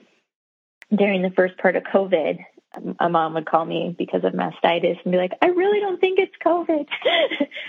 [0.94, 2.38] during the first part of COVID.
[3.00, 6.18] A mom would call me because of mastitis and be like, I really don't think
[6.18, 6.86] it's COVID.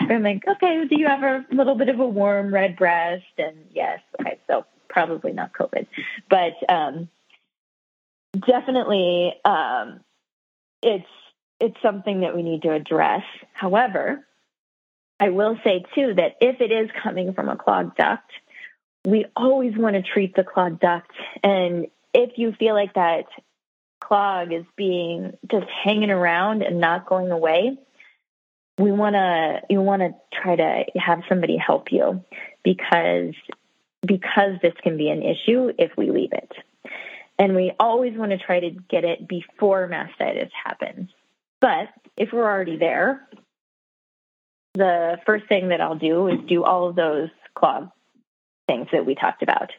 [0.00, 3.24] I'm like, okay, do you have a little bit of a warm red breast?
[3.36, 5.86] And yes, okay, so probably not COVID.
[6.30, 7.08] But um,
[8.46, 10.00] definitely, um,
[10.82, 11.06] it's
[11.60, 13.22] it's something that we need to address.
[13.52, 14.26] However,
[15.20, 18.30] I will say too that if it is coming from a clogged duct,
[19.04, 21.10] we always want to treat the clogged duct.
[21.42, 23.24] And if you feel like that
[24.00, 27.76] clog is being just hanging around and not going away,
[28.78, 32.24] we want to you want to try to have somebody help you
[32.62, 33.34] because
[34.06, 36.52] because this can be an issue if we leave it.
[37.38, 41.10] And we always want to try to get it before mastitis happens.
[41.60, 43.26] But if we're already there,
[44.74, 47.90] the first thing that I'll do is do all of those clog
[48.66, 49.70] things that we talked about.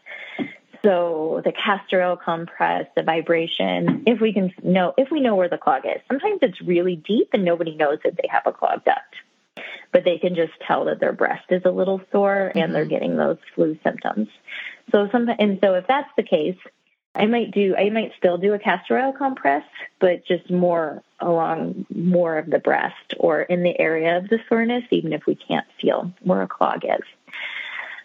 [0.86, 5.50] So the castor oil compress, the vibration, if we can know if we know where
[5.50, 6.00] the clog is.
[6.08, 9.16] Sometimes it's really deep and nobody knows that they have a clogged duct.
[9.92, 12.74] But they can just tell that their breast is a little sore and mm-hmm.
[12.74, 14.28] they're getting those flu symptoms.
[14.92, 16.58] So some and so if that's the case,
[17.16, 19.64] I might do I might still do a castor oil compress,
[20.00, 24.84] but just more along more of the breast or in the area of the soreness,
[24.92, 27.06] even if we can't feel where a clog is.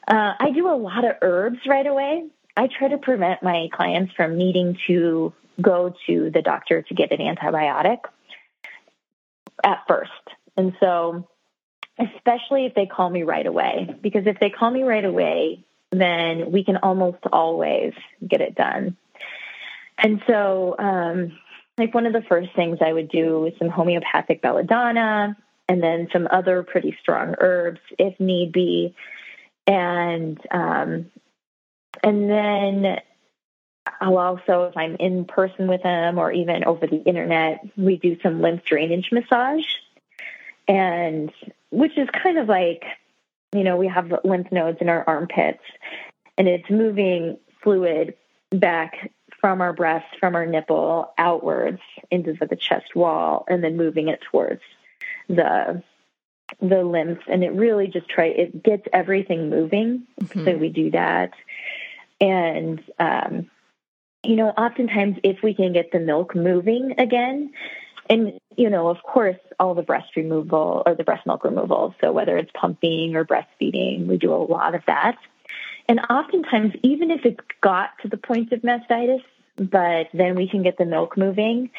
[0.06, 2.26] Uh, I do a lot of herbs right away.
[2.56, 7.12] I try to prevent my clients from needing to go to the doctor to get
[7.12, 8.00] an antibiotic
[9.62, 10.10] at first.
[10.56, 11.28] And so,
[11.98, 16.52] especially if they call me right away, because if they call me right away, then
[16.52, 17.92] we can almost always
[18.26, 18.96] get it done.
[19.98, 21.38] And so, um,
[21.78, 25.36] like one of the first things I would do is some homeopathic belladonna
[25.68, 28.94] and then some other pretty strong herbs if need be.
[29.66, 31.10] And um,
[32.02, 33.00] and then
[34.00, 38.18] I'll also, if I'm in person with them or even over the internet, we do
[38.22, 39.64] some lymph drainage massage.
[40.68, 41.32] And
[41.70, 42.84] which is kind of like,
[43.52, 45.62] you know, we have lymph nodes in our armpits
[46.38, 48.14] and it's moving fluid
[48.50, 51.80] back from our breast, from our nipple outwards
[52.10, 54.62] into the chest wall and then moving it towards
[55.28, 55.82] the
[56.60, 60.44] the lymph and it really just try it gets everything moving mm-hmm.
[60.44, 61.32] so we do that
[62.20, 63.50] and, um,
[64.22, 67.52] you know, oftentimes if we can get the milk moving again,
[68.08, 71.94] and, you know, of course, all the breast removal or the breast milk removal.
[72.00, 75.16] So whether it's pumping or breastfeeding, we do a lot of that.
[75.88, 79.22] And oftentimes, even if it got to the point of mastitis,
[79.56, 81.70] but then we can get the milk moving,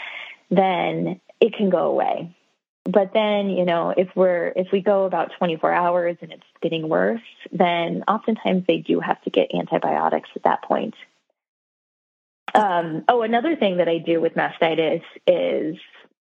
[0.50, 2.36] then it can go away.
[2.84, 6.90] But then, you know, if we're if we go about 24 hours and it's getting
[6.90, 7.22] worse,
[7.52, 10.96] then oftentimes they do have to get antibiotics at that point.
[12.56, 15.78] Um, oh, another thing that I do with mastitis is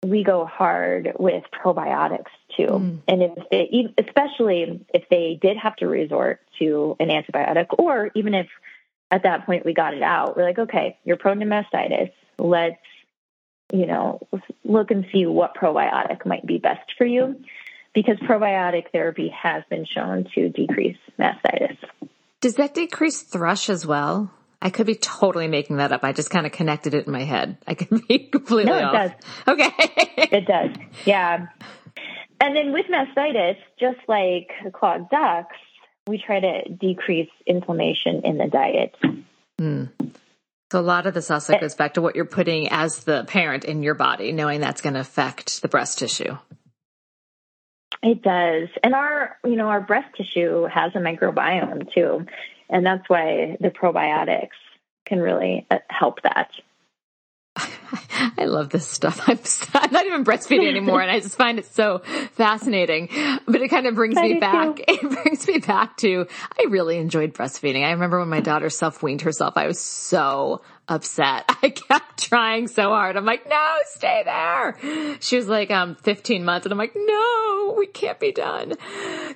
[0.05, 2.66] we go hard with probiotics too.
[2.66, 2.98] Mm.
[3.09, 8.34] And if they, especially if they did have to resort to an antibiotic, or even
[8.34, 8.48] if
[9.11, 12.12] at that point we got it out, we're like, okay, you're prone to mastitis.
[12.38, 12.76] Let's
[13.72, 14.20] you know,
[14.64, 17.36] look and see what probiotic might be best for you
[17.94, 21.76] because probiotic therapy has been shown to decrease mastitis.
[22.40, 24.30] Does that decrease thrush as well?
[24.60, 26.04] I could be totally making that up.
[26.04, 27.58] I just kind of connected it in my head.
[27.66, 28.92] I could be completely no, it off.
[28.92, 29.10] does.
[29.48, 29.70] Okay.
[30.16, 30.70] it does.
[31.04, 31.46] Yeah.
[32.40, 35.56] And then with mastitis, just like clogged ducts,
[36.06, 38.94] we try to decrease inflammation in the diet.
[39.60, 39.90] Mm.
[40.72, 43.66] So a lot of this also goes back to what you're putting as the parent
[43.66, 46.38] in your body, knowing that's going to affect the breast tissue.
[48.02, 48.70] It does.
[48.82, 52.24] And our, you know, our breast tissue has a microbiome too.
[52.70, 54.56] And that's why the probiotics
[55.04, 56.48] can really uh, help that.
[58.38, 59.20] I love this stuff.
[59.26, 59.38] I'm,
[59.74, 61.99] I'm, not even breastfeeding anymore, and I just find it so
[62.32, 63.09] fascinating.
[63.47, 64.76] But it kind of brings me back.
[64.76, 64.84] Too.
[64.93, 66.26] It brings me back to
[66.59, 67.84] I really enjoyed breastfeeding.
[67.84, 69.55] I remember when my daughter self weaned herself.
[69.57, 71.45] I was so upset.
[71.62, 73.16] I kept trying so hard.
[73.16, 74.76] I'm like, no, stay there.
[75.20, 78.74] She was like, um, 15 months and I'm like, no, we can't be done.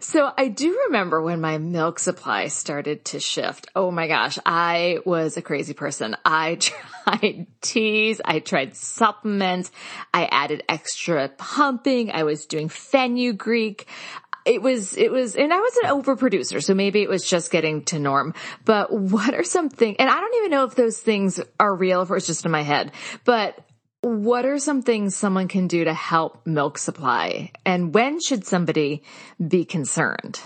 [0.01, 3.69] So I do remember when my milk supply started to shift.
[3.75, 4.39] Oh my gosh.
[4.45, 6.17] I was a crazy person.
[6.25, 6.57] I
[7.05, 8.21] tried teas.
[8.25, 9.71] I tried supplements.
[10.13, 12.11] I added extra pumping.
[12.11, 13.87] I was doing fenugreek
[14.47, 17.83] it was, it was, and I was an overproducer, so maybe it was just getting
[17.87, 18.33] to norm.
[18.65, 22.03] But what are some things, and I don't even know if those things are real,
[22.03, 22.93] if it's just in my head,
[23.25, 23.59] but
[24.03, 27.51] what are some things someone can do to help milk supply?
[27.65, 29.03] And when should somebody
[29.47, 30.41] be concerned?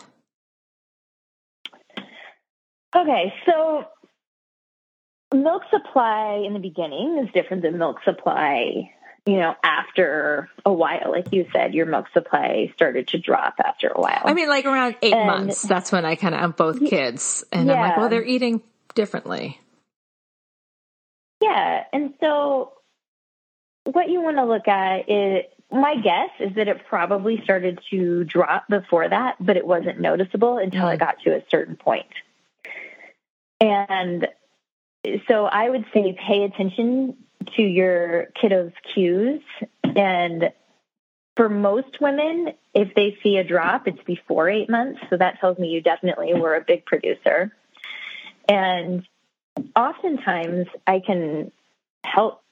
[2.97, 3.85] Okay, so
[5.35, 8.91] milk supply in the beginning is different than milk supply
[9.27, 13.89] you know, after a while, like you said, your milk supply started to drop after
[13.89, 14.23] a while.
[14.25, 15.63] I mean, like around eight and, months.
[15.63, 17.75] That's when I kind of I'm both kids, and yeah.
[17.75, 18.63] I'm like, well, they're eating
[18.95, 19.61] differently.
[21.43, 22.73] Yeah, and so
[23.85, 28.25] what you want to look at is my guess is that it probably started to
[28.25, 31.01] drop before that, but it wasn't noticeable until I mm.
[31.01, 32.07] got to a certain point.
[33.61, 34.27] And
[35.29, 37.17] so I would say pay attention
[37.57, 39.43] to your kiddo's cues.
[39.85, 40.53] And
[41.37, 45.01] for most women, if they see a drop, it's before eight months.
[45.09, 47.53] So that tells me you definitely were a big producer.
[48.49, 49.07] And
[49.77, 51.53] oftentimes I can
[52.05, 52.43] help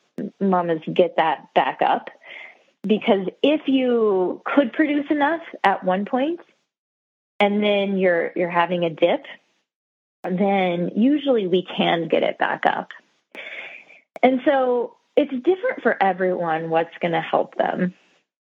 [0.40, 2.10] mamas get that back up
[2.82, 6.40] because if you could produce enough at one point
[7.40, 9.24] and then you're you're having a dip
[10.24, 12.88] then usually we can get it back up.
[14.22, 17.94] And so it's different for everyone what's going to help them.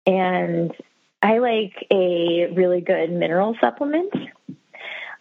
[0.05, 0.73] And
[1.21, 4.13] I like a really good mineral supplement.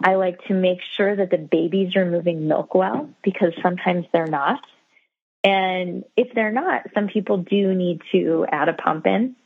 [0.02, 4.26] I like to make sure that the babies are moving milk well because sometimes they're
[4.26, 4.60] not.
[5.44, 9.36] And if they're not, some people do need to add a pump in.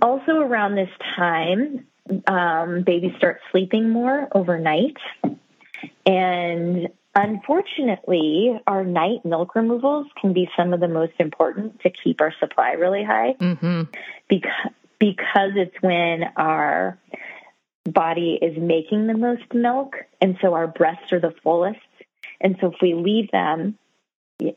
[0.00, 1.86] Also, around this time,
[2.26, 4.96] um, babies start sleeping more overnight.
[6.06, 12.20] And unfortunately, our night milk removals can be some of the most important to keep
[12.20, 13.82] our supply really high mm-hmm.
[14.28, 16.98] because, because it's when our
[17.84, 19.96] body is making the most milk.
[20.20, 21.78] And so our breasts are the fullest.
[22.40, 23.78] And so if we leave them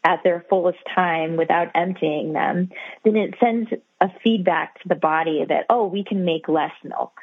[0.03, 2.69] at their fullest time without emptying them,
[3.03, 3.69] then it sends
[4.01, 7.13] a feedback to the body that, oh, we can make less milk.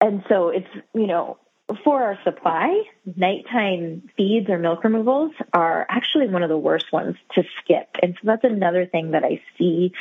[0.00, 1.38] And so it's, you know,
[1.84, 2.82] for our supply,
[3.16, 7.88] nighttime feeds or milk removals are actually one of the worst ones to skip.
[8.02, 9.92] And so that's another thing that I see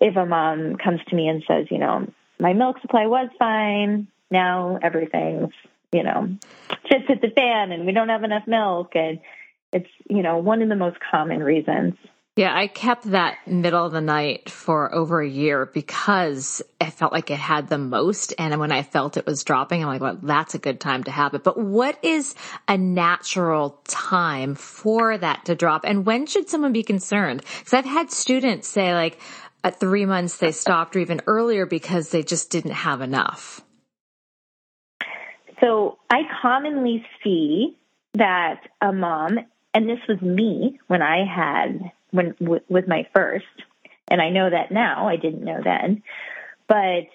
[0.00, 2.06] if a mom comes to me and says, you know,
[2.38, 4.08] my milk supply was fine.
[4.30, 5.52] Now everything's,
[5.92, 6.36] you know,
[6.90, 8.92] just hit the fan and we don't have enough milk.
[8.94, 9.20] And
[9.72, 11.94] it's, you know, one of the most common reasons.
[12.36, 17.12] Yeah, I kept that middle of the night for over a year because I felt
[17.12, 18.34] like it had the most.
[18.40, 21.12] And when I felt it was dropping, I'm like, well, that's a good time to
[21.12, 21.44] have it.
[21.44, 22.34] But what is
[22.66, 25.84] a natural time for that to drop?
[25.84, 27.44] And when should someone be concerned?
[27.58, 29.20] Because I've had students say like
[29.62, 33.60] at three months they stopped or even earlier because they just didn't have enough.
[35.60, 37.76] So I commonly see
[38.14, 39.38] that a mom,
[39.72, 43.44] and this was me when I had when w- with my first,
[44.06, 45.08] and I know that now.
[45.08, 46.02] I didn't know then,
[46.68, 47.08] but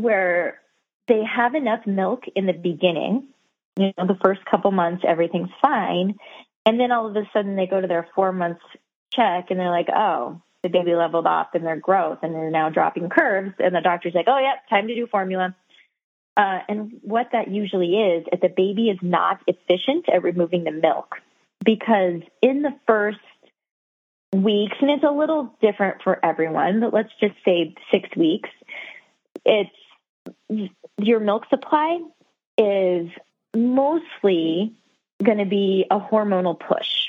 [0.00, 0.60] where
[1.08, 3.28] they have enough milk in the beginning,
[3.76, 6.16] you know, the first couple months everything's fine,
[6.64, 8.62] and then all of a sudden they go to their four months
[9.12, 12.70] check and they're like, oh, the baby leveled off in their growth and they're now
[12.70, 15.54] dropping curves, and the doctor's like, oh, yeah, time to do formula.
[16.36, 20.70] Uh, and what that usually is, is the baby is not efficient at removing the
[20.70, 21.16] milk
[21.64, 23.18] because in the first
[24.32, 28.50] weeks, and it's a little different for everyone, but let's just say six weeks,
[29.44, 29.70] it's
[30.98, 32.00] your milk supply
[32.58, 33.08] is
[33.56, 34.74] mostly
[35.22, 37.08] going to be a hormonal push.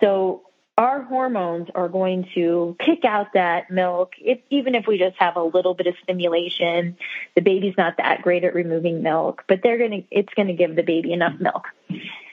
[0.00, 0.42] So
[0.76, 4.14] our hormones are going to kick out that milk.
[4.18, 6.96] If, even if we just have a little bit of stimulation,
[7.36, 10.54] the baby's not that great at removing milk, but they're going to, it's going to
[10.54, 11.66] give the baby enough milk.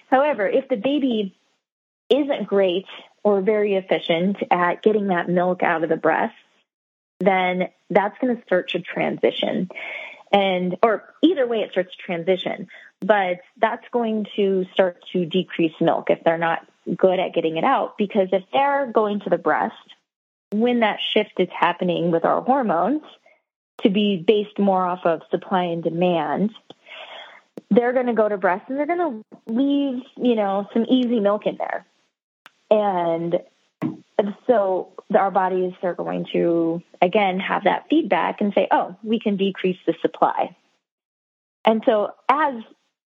[0.10, 1.36] However, if the baby
[2.10, 2.88] isn't great
[3.24, 6.36] or very efficient at getting that milk out of the breast,
[7.20, 9.70] then that's going to start to transition.
[10.32, 12.68] And, or either way, it starts to transition,
[13.02, 17.64] but that's going to start to decrease milk if they're not good at getting it
[17.64, 17.98] out.
[17.98, 19.76] Because if they're going to the breast,
[20.52, 23.02] when that shift is happening with our hormones
[23.82, 26.52] to be based more off of supply and demand,
[27.72, 31.20] they're going to go to breast and they're going to leave, you know, some easy
[31.20, 31.86] milk in there.
[32.72, 33.40] And
[34.48, 39.38] so our bodies are going to, again, have that feedback and say, oh, we can
[39.38, 40.56] decrease the supply.
[41.66, 42.56] And so as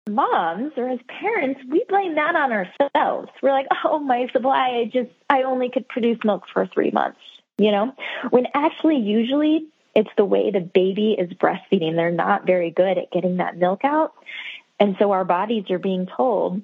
[0.09, 3.31] moms or as parents, we blame that on ourselves.
[3.43, 7.21] We're like, oh, my supply, I just, I only could produce milk for three months,
[7.59, 7.93] you know,
[8.31, 11.97] when actually, usually, it's the way the baby is breastfeeding.
[11.97, 14.13] They're not very good at getting that milk out.
[14.79, 16.63] And so our bodies are being told,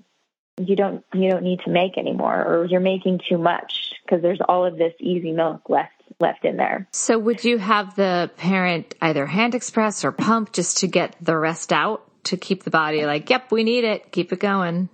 [0.58, 4.40] you don't you don't need to make anymore or you're making too much because there's
[4.48, 6.88] all of this easy milk left left in there.
[6.92, 11.36] So would you have the parent either hand express or pump just to get the
[11.36, 14.88] rest out to keep the body like, yep, we need it, keep it going?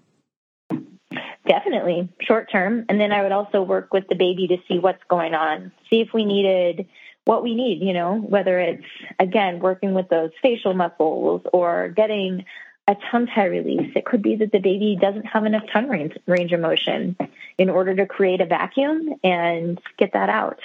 [1.46, 2.86] Definitely, short term.
[2.88, 6.00] And then I would also work with the baby to see what's going on, see
[6.00, 6.86] if we needed
[7.24, 8.84] what we need, you know, whether it's
[9.18, 12.44] again working with those facial muscles or getting
[12.88, 13.92] a tongue tie release.
[13.94, 17.16] It could be that the baby doesn't have enough tongue range, range of motion
[17.58, 20.58] in order to create a vacuum and get that out.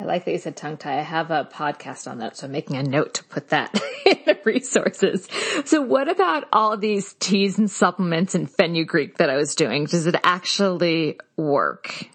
[0.00, 0.98] I like that you said tongue tie.
[0.98, 3.72] I have a podcast on that, so I'm making a note to put that
[4.06, 5.28] in the resources.
[5.64, 9.84] So what about all these teas and supplements and fenugreek that I was doing?
[9.84, 12.08] Does it actually work?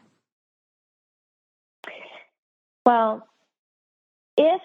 [2.85, 3.25] Well,
[4.37, 4.61] if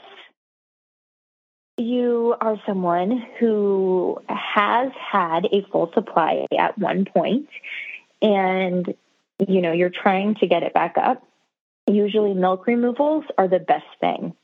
[1.79, 7.49] you are someone who has had a full supply at one point
[8.21, 8.95] and
[9.49, 11.23] you know you're trying to get it back up
[11.87, 14.35] usually milk removals are the best thing.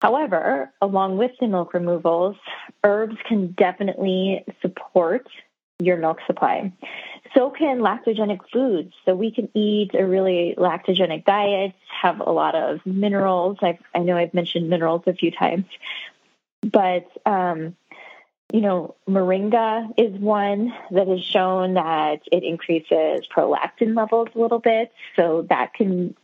[0.00, 2.36] However, along with the milk removals,
[2.82, 5.26] herbs can definitely support
[5.78, 6.72] your milk supply.
[7.34, 8.92] So can lactogenic foods.
[9.04, 11.72] So we can eat a really lactogenic diet,
[12.02, 13.58] have a lot of minerals.
[13.62, 15.64] I've, i know I've mentioned minerals a few times,
[16.64, 17.76] but um,
[18.52, 24.60] you know, moringa is one that has shown that it increases prolactin levels a little
[24.60, 24.92] bit.
[25.16, 26.14] So that can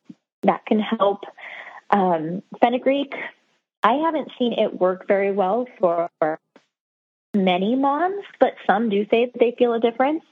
[0.42, 1.24] that can help.
[1.90, 3.14] Um, fenugreek,
[3.82, 6.08] I haven't seen it work very well for
[7.34, 10.22] many moms, but some do say that they feel a difference.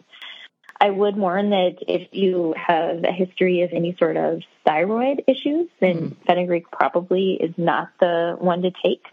[0.81, 5.69] I would warn that if you have a history of any sort of thyroid issues,
[5.81, 6.17] then mm.
[6.27, 9.05] fenugreek probably is not the one to take.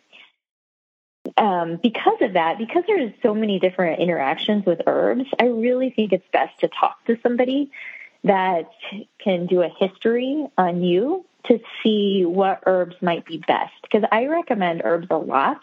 [1.38, 6.14] Um, because of that, because there's so many different interactions with herbs, I really think
[6.14, 7.72] it's best to talk to somebody
[8.24, 8.70] that
[9.20, 13.74] can do a history on you to see what herbs might be best.
[13.82, 15.60] Because I recommend herbs a lot,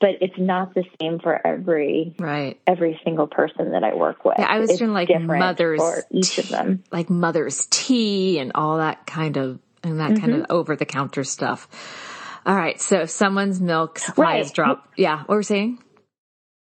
[0.00, 4.36] but it's not the same for every right every single person that I work with.
[4.38, 8.38] Yeah, I was it's doing like mother's for each tea, of them, like mother's tea
[8.38, 10.20] and all that kind of and that mm-hmm.
[10.20, 10.52] kind of mm-hmm.
[10.52, 11.68] over the counter stuff.
[12.44, 14.40] All right, so if someone's milk supply right.
[14.40, 15.78] is dropped, yeah, what we're saying?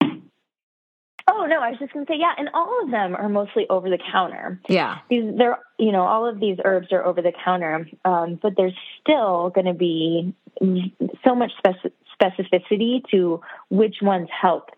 [0.03, 3.65] Oh no, I was just going to say yeah, and all of them are mostly
[3.69, 4.59] over the counter.
[4.67, 8.53] Yeah, these they're you know all of these herbs are over the counter, um, but
[8.57, 10.35] there's still going to be
[11.25, 14.69] so much specificity to which ones help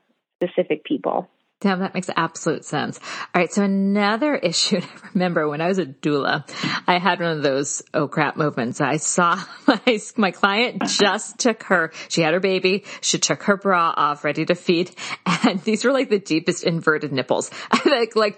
[0.41, 1.29] specific people.
[1.63, 2.99] Damn, that makes absolute sense.
[3.33, 3.51] All right.
[3.51, 6.43] So another issue to remember when I was a doula,
[6.85, 8.81] I had one of those, oh crap moments.
[8.81, 12.83] I saw my, my client just took her, she had her baby.
[12.99, 14.91] She took her bra off, ready to feed.
[15.25, 17.49] And these were like the deepest inverted nipples,
[17.85, 18.37] like, like,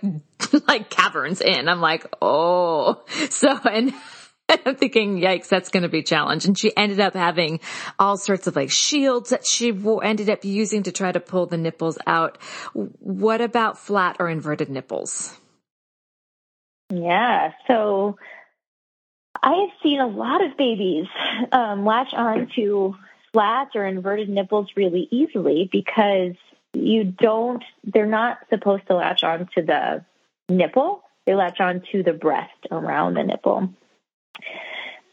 [0.68, 1.68] like caverns in.
[1.68, 3.92] I'm like, oh, so, and
[4.66, 6.46] I'm thinking, yikes, that's going to be a challenge.
[6.46, 7.60] And she ended up having
[7.98, 9.70] all sorts of like shields that she
[10.04, 12.38] ended up using to try to pull the nipples out.
[12.74, 15.38] What about flat or inverted nipples?
[16.92, 18.18] Yeah, so
[19.42, 21.08] I have seen a lot of babies
[21.52, 22.96] um, latch on to
[23.34, 26.36] flat or inverted nipples really easily because
[26.74, 30.06] you don't, they're not supposed to latch on to the
[30.48, 33.70] nipple, they latch on to the breast around the nipple.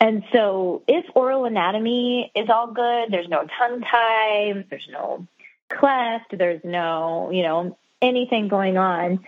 [0.00, 5.26] And so if oral anatomy is all good, there's no tongue tie, there's no
[5.68, 9.24] cleft, there's no, you know, anything going on,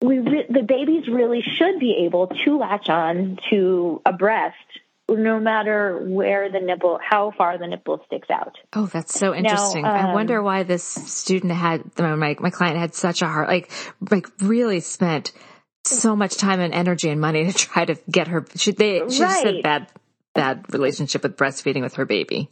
[0.00, 4.56] we re- the babies really should be able to latch on to a breast
[5.08, 8.58] no matter where the nipple, how far the nipple sticks out.
[8.72, 9.82] Oh, that's so interesting.
[9.82, 13.46] Now, um, I wonder why this student had, my, my client had such a hard,
[13.46, 13.70] like,
[14.10, 15.32] like really spent
[15.86, 18.44] so much time and energy and money to try to get her.
[18.56, 19.46] She they she right.
[19.46, 19.88] had bad
[20.34, 22.48] bad relationship with breastfeeding with her baby.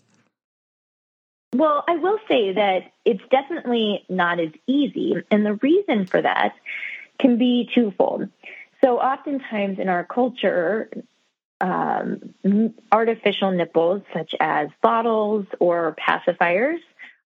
[1.54, 6.54] Well, I will say that it's definitely not as easy, and the reason for that
[7.20, 8.28] can be twofold.
[8.82, 10.90] So, oftentimes in our culture,
[11.60, 12.34] um,
[12.90, 16.80] artificial nipples, such as bottles or pacifiers,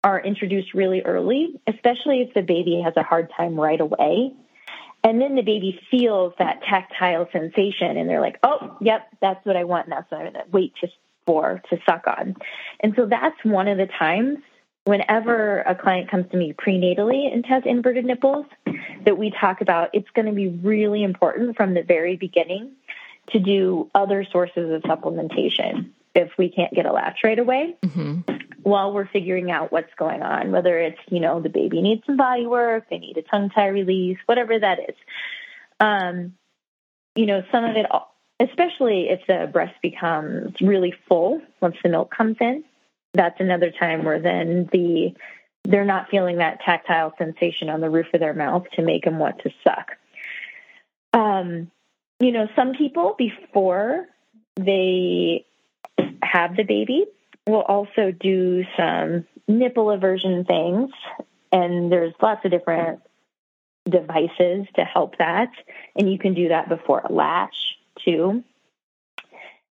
[0.03, 4.33] are introduced really early, especially if the baby has a hard time right away
[5.07, 9.55] and then the baby feels that tactile sensation and they're like, oh, yep, that's what
[9.55, 9.87] I want.
[9.87, 10.89] And that's what I'm going to wait to,
[11.25, 12.35] for to suck on.
[12.81, 14.39] And so that's one of the times
[14.83, 18.47] whenever a client comes to me prenatally and has inverted nipples
[19.05, 22.73] that we talk about, it's going to be really important from the very beginning
[23.31, 27.77] to do other sources of supplementation if we can't get a latch right away.
[27.85, 28.37] Mm-hmm
[28.67, 32.17] while we're figuring out what's going on, whether it's, you know, the baby needs some
[32.17, 34.97] body work, they need a tongue tie release, whatever that is.
[35.79, 36.35] Um,
[37.14, 37.87] you know, some of it,
[38.41, 42.64] especially if the breast becomes really full once the milk comes in,
[43.14, 45.14] that's another time where then the
[45.62, 49.21] they're not feeling that tactile sensation on the roof of their mouth to make them
[49.21, 49.93] want to suck.
[51.12, 51.71] Um,
[52.19, 54.07] you know, some people before
[54.57, 55.45] they
[56.22, 57.07] have the baby,
[57.47, 60.90] We'll also do some nipple eversion things,
[61.53, 63.03] and there's lots of different
[63.88, 65.51] devices to help that.
[65.94, 67.55] And you can do that before a latch
[68.05, 68.42] too.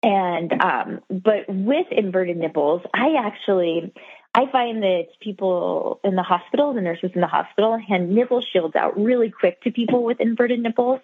[0.04, 3.92] And um, but with inverted nipples, I actually
[4.32, 8.76] I find that people in the hospital, the nurses in the hospital, hand nipple shields
[8.76, 11.00] out really quick to people with inverted nipples.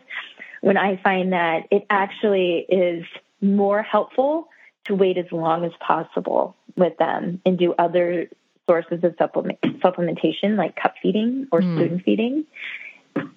[0.61, 3.05] When I find that it actually is
[3.41, 4.49] more helpful
[4.87, 8.29] to wait as long as possible with them and do other
[8.69, 11.77] sources of supplement, supplementation like cup feeding or mm.
[11.77, 12.45] spoon feeding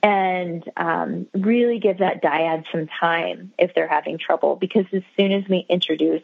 [0.02, 5.32] and um, really give that dyad some time if they're having trouble because as soon
[5.32, 6.24] as we introduce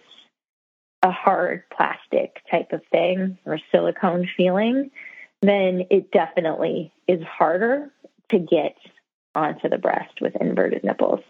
[1.03, 4.91] a hard plastic type of thing or silicone feeling,
[5.41, 7.89] then it definitely is harder
[8.29, 8.75] to get
[9.33, 11.21] onto the breast with inverted nipples.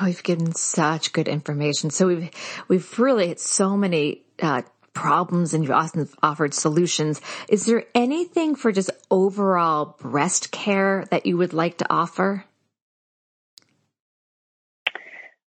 [0.00, 1.90] Oh, you've given such good information.
[1.90, 2.30] So we've
[2.68, 7.20] we've really hit so many uh, problems and you've often offered solutions.
[7.48, 12.44] Is there anything for just overall breast care that you would like to offer?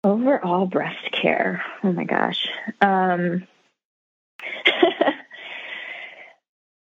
[0.04, 1.64] Overall breast care.
[1.82, 2.46] Oh my gosh.
[2.80, 3.46] Um,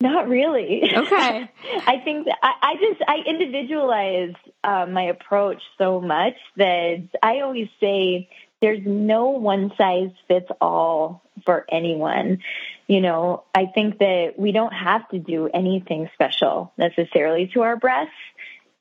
[0.01, 0.91] not really.
[0.95, 1.49] Okay.
[1.87, 4.33] I think I, I just I individualize
[4.63, 8.29] uh, my approach so much that I always say
[8.61, 12.39] there's no one size fits all for anyone.
[12.87, 17.77] You know, I think that we don't have to do anything special necessarily to our
[17.77, 18.13] breasts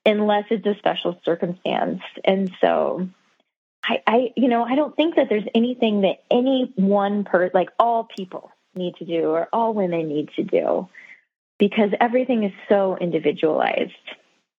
[0.04, 2.02] unless it's a special circumstance.
[2.24, 3.08] And so
[3.84, 7.70] I, I you know, I don't think that there's anything that any one per like
[7.78, 10.88] all people need to do or all women need to do
[11.58, 13.92] because everything is so individualized.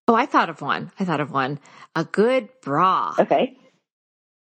[0.07, 0.91] Oh, I thought of one.
[0.99, 1.59] I thought of one.
[1.95, 3.13] A good bra.
[3.17, 3.57] Okay.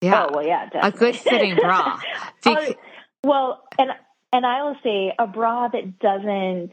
[0.01, 0.27] Yeah.
[0.27, 0.89] Oh well, yeah, definitely.
[0.89, 2.01] a good fitting bra.
[2.47, 2.79] Um, Bec-
[3.23, 3.91] well, and
[4.33, 6.73] and I will say a bra that doesn't,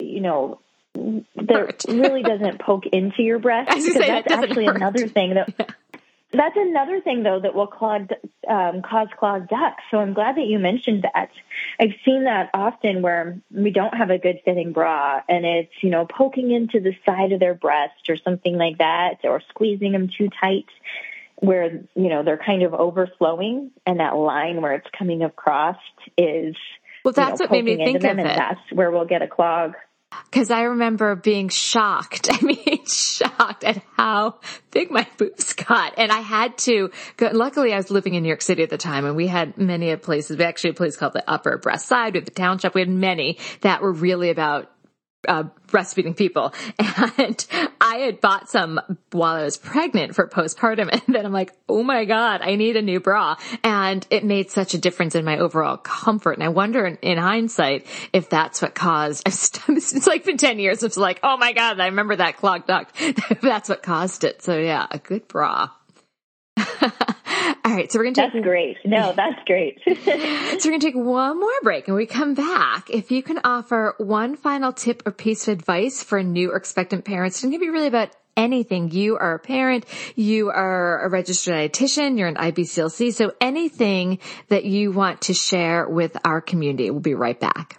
[0.00, 0.60] you know,
[0.94, 4.76] that really doesn't poke into your breast because that's actually hurt.
[4.76, 5.48] another thing that.
[5.58, 5.85] Yeah.
[6.32, 8.10] That's another thing, though, that will clog,
[8.48, 9.84] um, cause clogged ducts.
[9.90, 11.30] So I'm glad that you mentioned that.
[11.78, 15.90] I've seen that often where we don't have a good fitting bra and it's, you
[15.90, 20.08] know, poking into the side of their breast or something like that or squeezing them
[20.08, 20.66] too tight
[21.36, 25.76] where you know they're kind of overflowing and that line where it's coming across
[26.16, 26.56] is
[27.04, 29.22] well that's you know, what made me think of and it that's where we'll get
[29.22, 29.74] a clog
[30.24, 32.28] because I remember being shocked.
[32.32, 34.40] I mean, shocked at how
[34.70, 35.94] big my boobs got.
[35.96, 38.78] And I had to go, luckily I was living in New York City at the
[38.78, 41.86] time and we had many places, we actually had a place called the Upper Breast
[41.86, 42.74] Side with the township.
[42.74, 44.70] We had many that were really about
[45.26, 46.54] uh, breastfeeding people.
[47.18, 47.46] And
[47.80, 48.80] I had bought some
[49.12, 50.88] while I was pregnant for postpartum.
[51.06, 53.36] And then I'm like, oh my God, I need a new bra.
[53.62, 56.32] And it made such a difference in my overall comfort.
[56.32, 60.82] And I wonder in, in hindsight if that's what caused, it's like been 10 years.
[60.82, 62.96] It's like, oh my God, I remember that clogged duct.
[63.40, 64.42] that's what caused it.
[64.42, 65.70] So yeah, a good bra.
[67.76, 68.32] All right, so we're going to take.
[68.32, 68.78] That's great.
[68.86, 69.82] No, that's great.
[69.84, 73.38] so we're going to take one more break, and we come back, if you can
[73.44, 77.60] offer one final tip or piece of advice for new or expectant parents, it can
[77.60, 78.90] be really about anything.
[78.92, 84.64] You are a parent, you are a registered dietitian, you're an IBCLC, so anything that
[84.64, 86.90] you want to share with our community.
[86.90, 87.78] We'll be right back.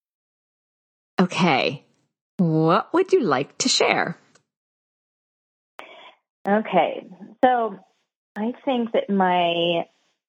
[1.21, 1.85] Okay.
[2.37, 4.17] What would you like to share?
[6.47, 7.07] Okay.
[7.43, 7.77] So
[8.35, 9.85] I think that my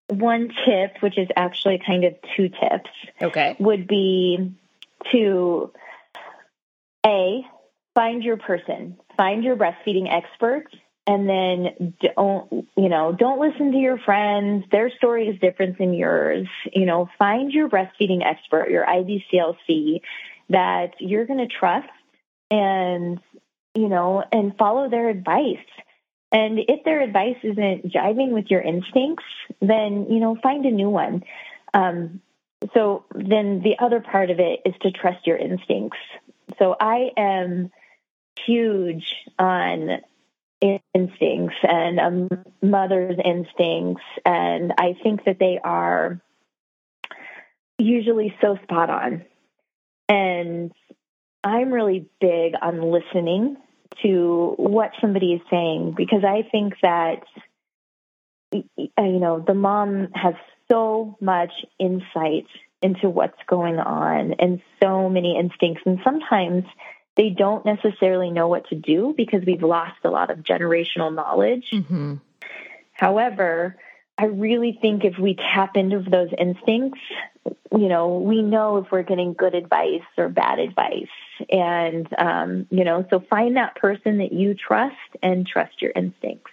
[0.09, 2.90] one tip, which is actually kind of two tips,
[3.22, 4.53] okay, would be
[5.12, 5.72] to
[7.07, 7.43] a
[7.95, 10.66] find your person, find your breastfeeding expert,
[11.07, 14.64] and then don't you know don't listen to your friends.
[14.70, 16.47] Their story is different than yours.
[16.72, 20.03] You know, find your breastfeeding expert, your IBCLC,
[20.53, 21.88] that you're going to trust
[22.50, 23.18] and,
[23.74, 25.57] you know, and follow their advice.
[26.30, 29.24] And if their advice isn't jiving with your instincts,
[29.61, 31.24] then, you know, find a new one.
[31.74, 32.20] Um,
[32.74, 35.98] so then the other part of it is to trust your instincts.
[36.59, 37.70] So I am
[38.46, 40.00] huge on
[40.94, 44.05] instincts and a mother's instincts.
[44.24, 46.20] And I think that they are
[47.78, 49.24] usually so spot on.
[50.12, 50.72] And
[51.42, 53.56] I'm really big on listening
[54.02, 57.22] to what somebody is saying because I think that
[58.52, 60.34] you know, the mom has
[60.70, 62.46] so much insight
[62.82, 65.82] into what's going on and so many instincts.
[65.86, 66.64] And sometimes
[67.16, 71.64] they don't necessarily know what to do because we've lost a lot of generational knowledge.
[71.72, 72.16] Mm-hmm.
[72.92, 73.76] However,
[74.22, 77.00] I really think if we tap into those instincts,
[77.72, 81.08] you know, we know if we're getting good advice or bad advice.
[81.50, 84.94] And, um, you know, so find that person that you trust
[85.24, 86.52] and trust your instincts.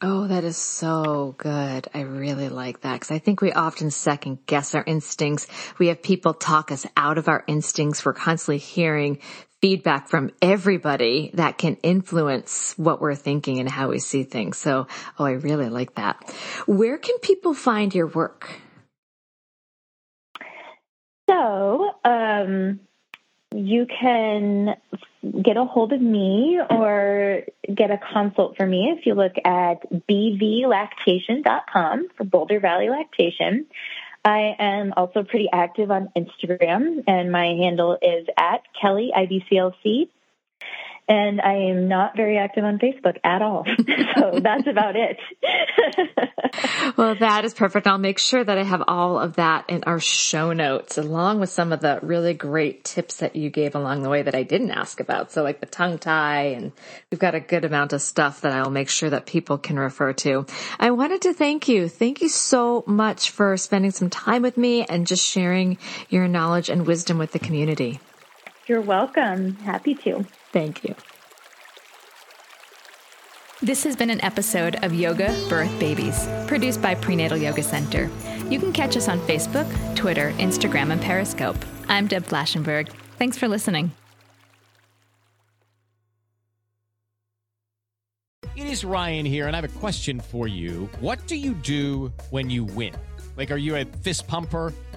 [0.00, 1.88] Oh, that is so good.
[1.92, 5.48] I really like that because I think we often second guess our instincts.
[5.78, 8.04] We have people talk us out of our instincts.
[8.04, 9.18] We're constantly hearing
[9.60, 14.56] feedback from everybody that can influence what we're thinking and how we see things.
[14.56, 14.86] So,
[15.18, 16.32] oh, I really like that.
[16.68, 18.48] Where can people find your work?
[21.28, 22.78] So, um,
[23.54, 24.76] you can
[25.42, 27.42] get a hold of me or
[27.74, 33.66] get a consult for me if you look at bvlactation.com for Boulder Valley Lactation.
[34.24, 40.08] I am also pretty active on Instagram, and my handle is at Kelly IBCLC
[41.08, 43.64] and I am not very active on Facebook at all.
[44.16, 45.16] so that's about it.
[46.96, 47.86] well, that is perfect.
[47.86, 51.48] I'll make sure that I have all of that in our show notes, along with
[51.48, 54.70] some of the really great tips that you gave along the way that I didn't
[54.70, 55.32] ask about.
[55.32, 56.72] So like the tongue tie, and
[57.10, 60.12] we've got a good amount of stuff that I'll make sure that people can refer
[60.12, 60.44] to.
[60.78, 61.88] I wanted to thank you.
[61.88, 65.78] Thank you so much for spending some time with me and just sharing
[66.10, 67.98] your knowledge and wisdom with the community.
[68.68, 69.54] You're welcome.
[69.56, 70.26] Happy to.
[70.52, 70.94] Thank you.
[73.62, 78.10] This has been an episode of Yoga Birth Babies, produced by Prenatal Yoga Center.
[78.50, 79.66] You can catch us on Facebook,
[79.96, 81.56] Twitter, Instagram, and Periscope.
[81.88, 82.90] I'm Deb Flashenberg.
[83.16, 83.90] Thanks for listening.
[88.54, 90.90] It is Ryan here, and I have a question for you.
[91.00, 92.94] What do you do when you win?
[93.38, 94.74] Like, are you a fist pumper?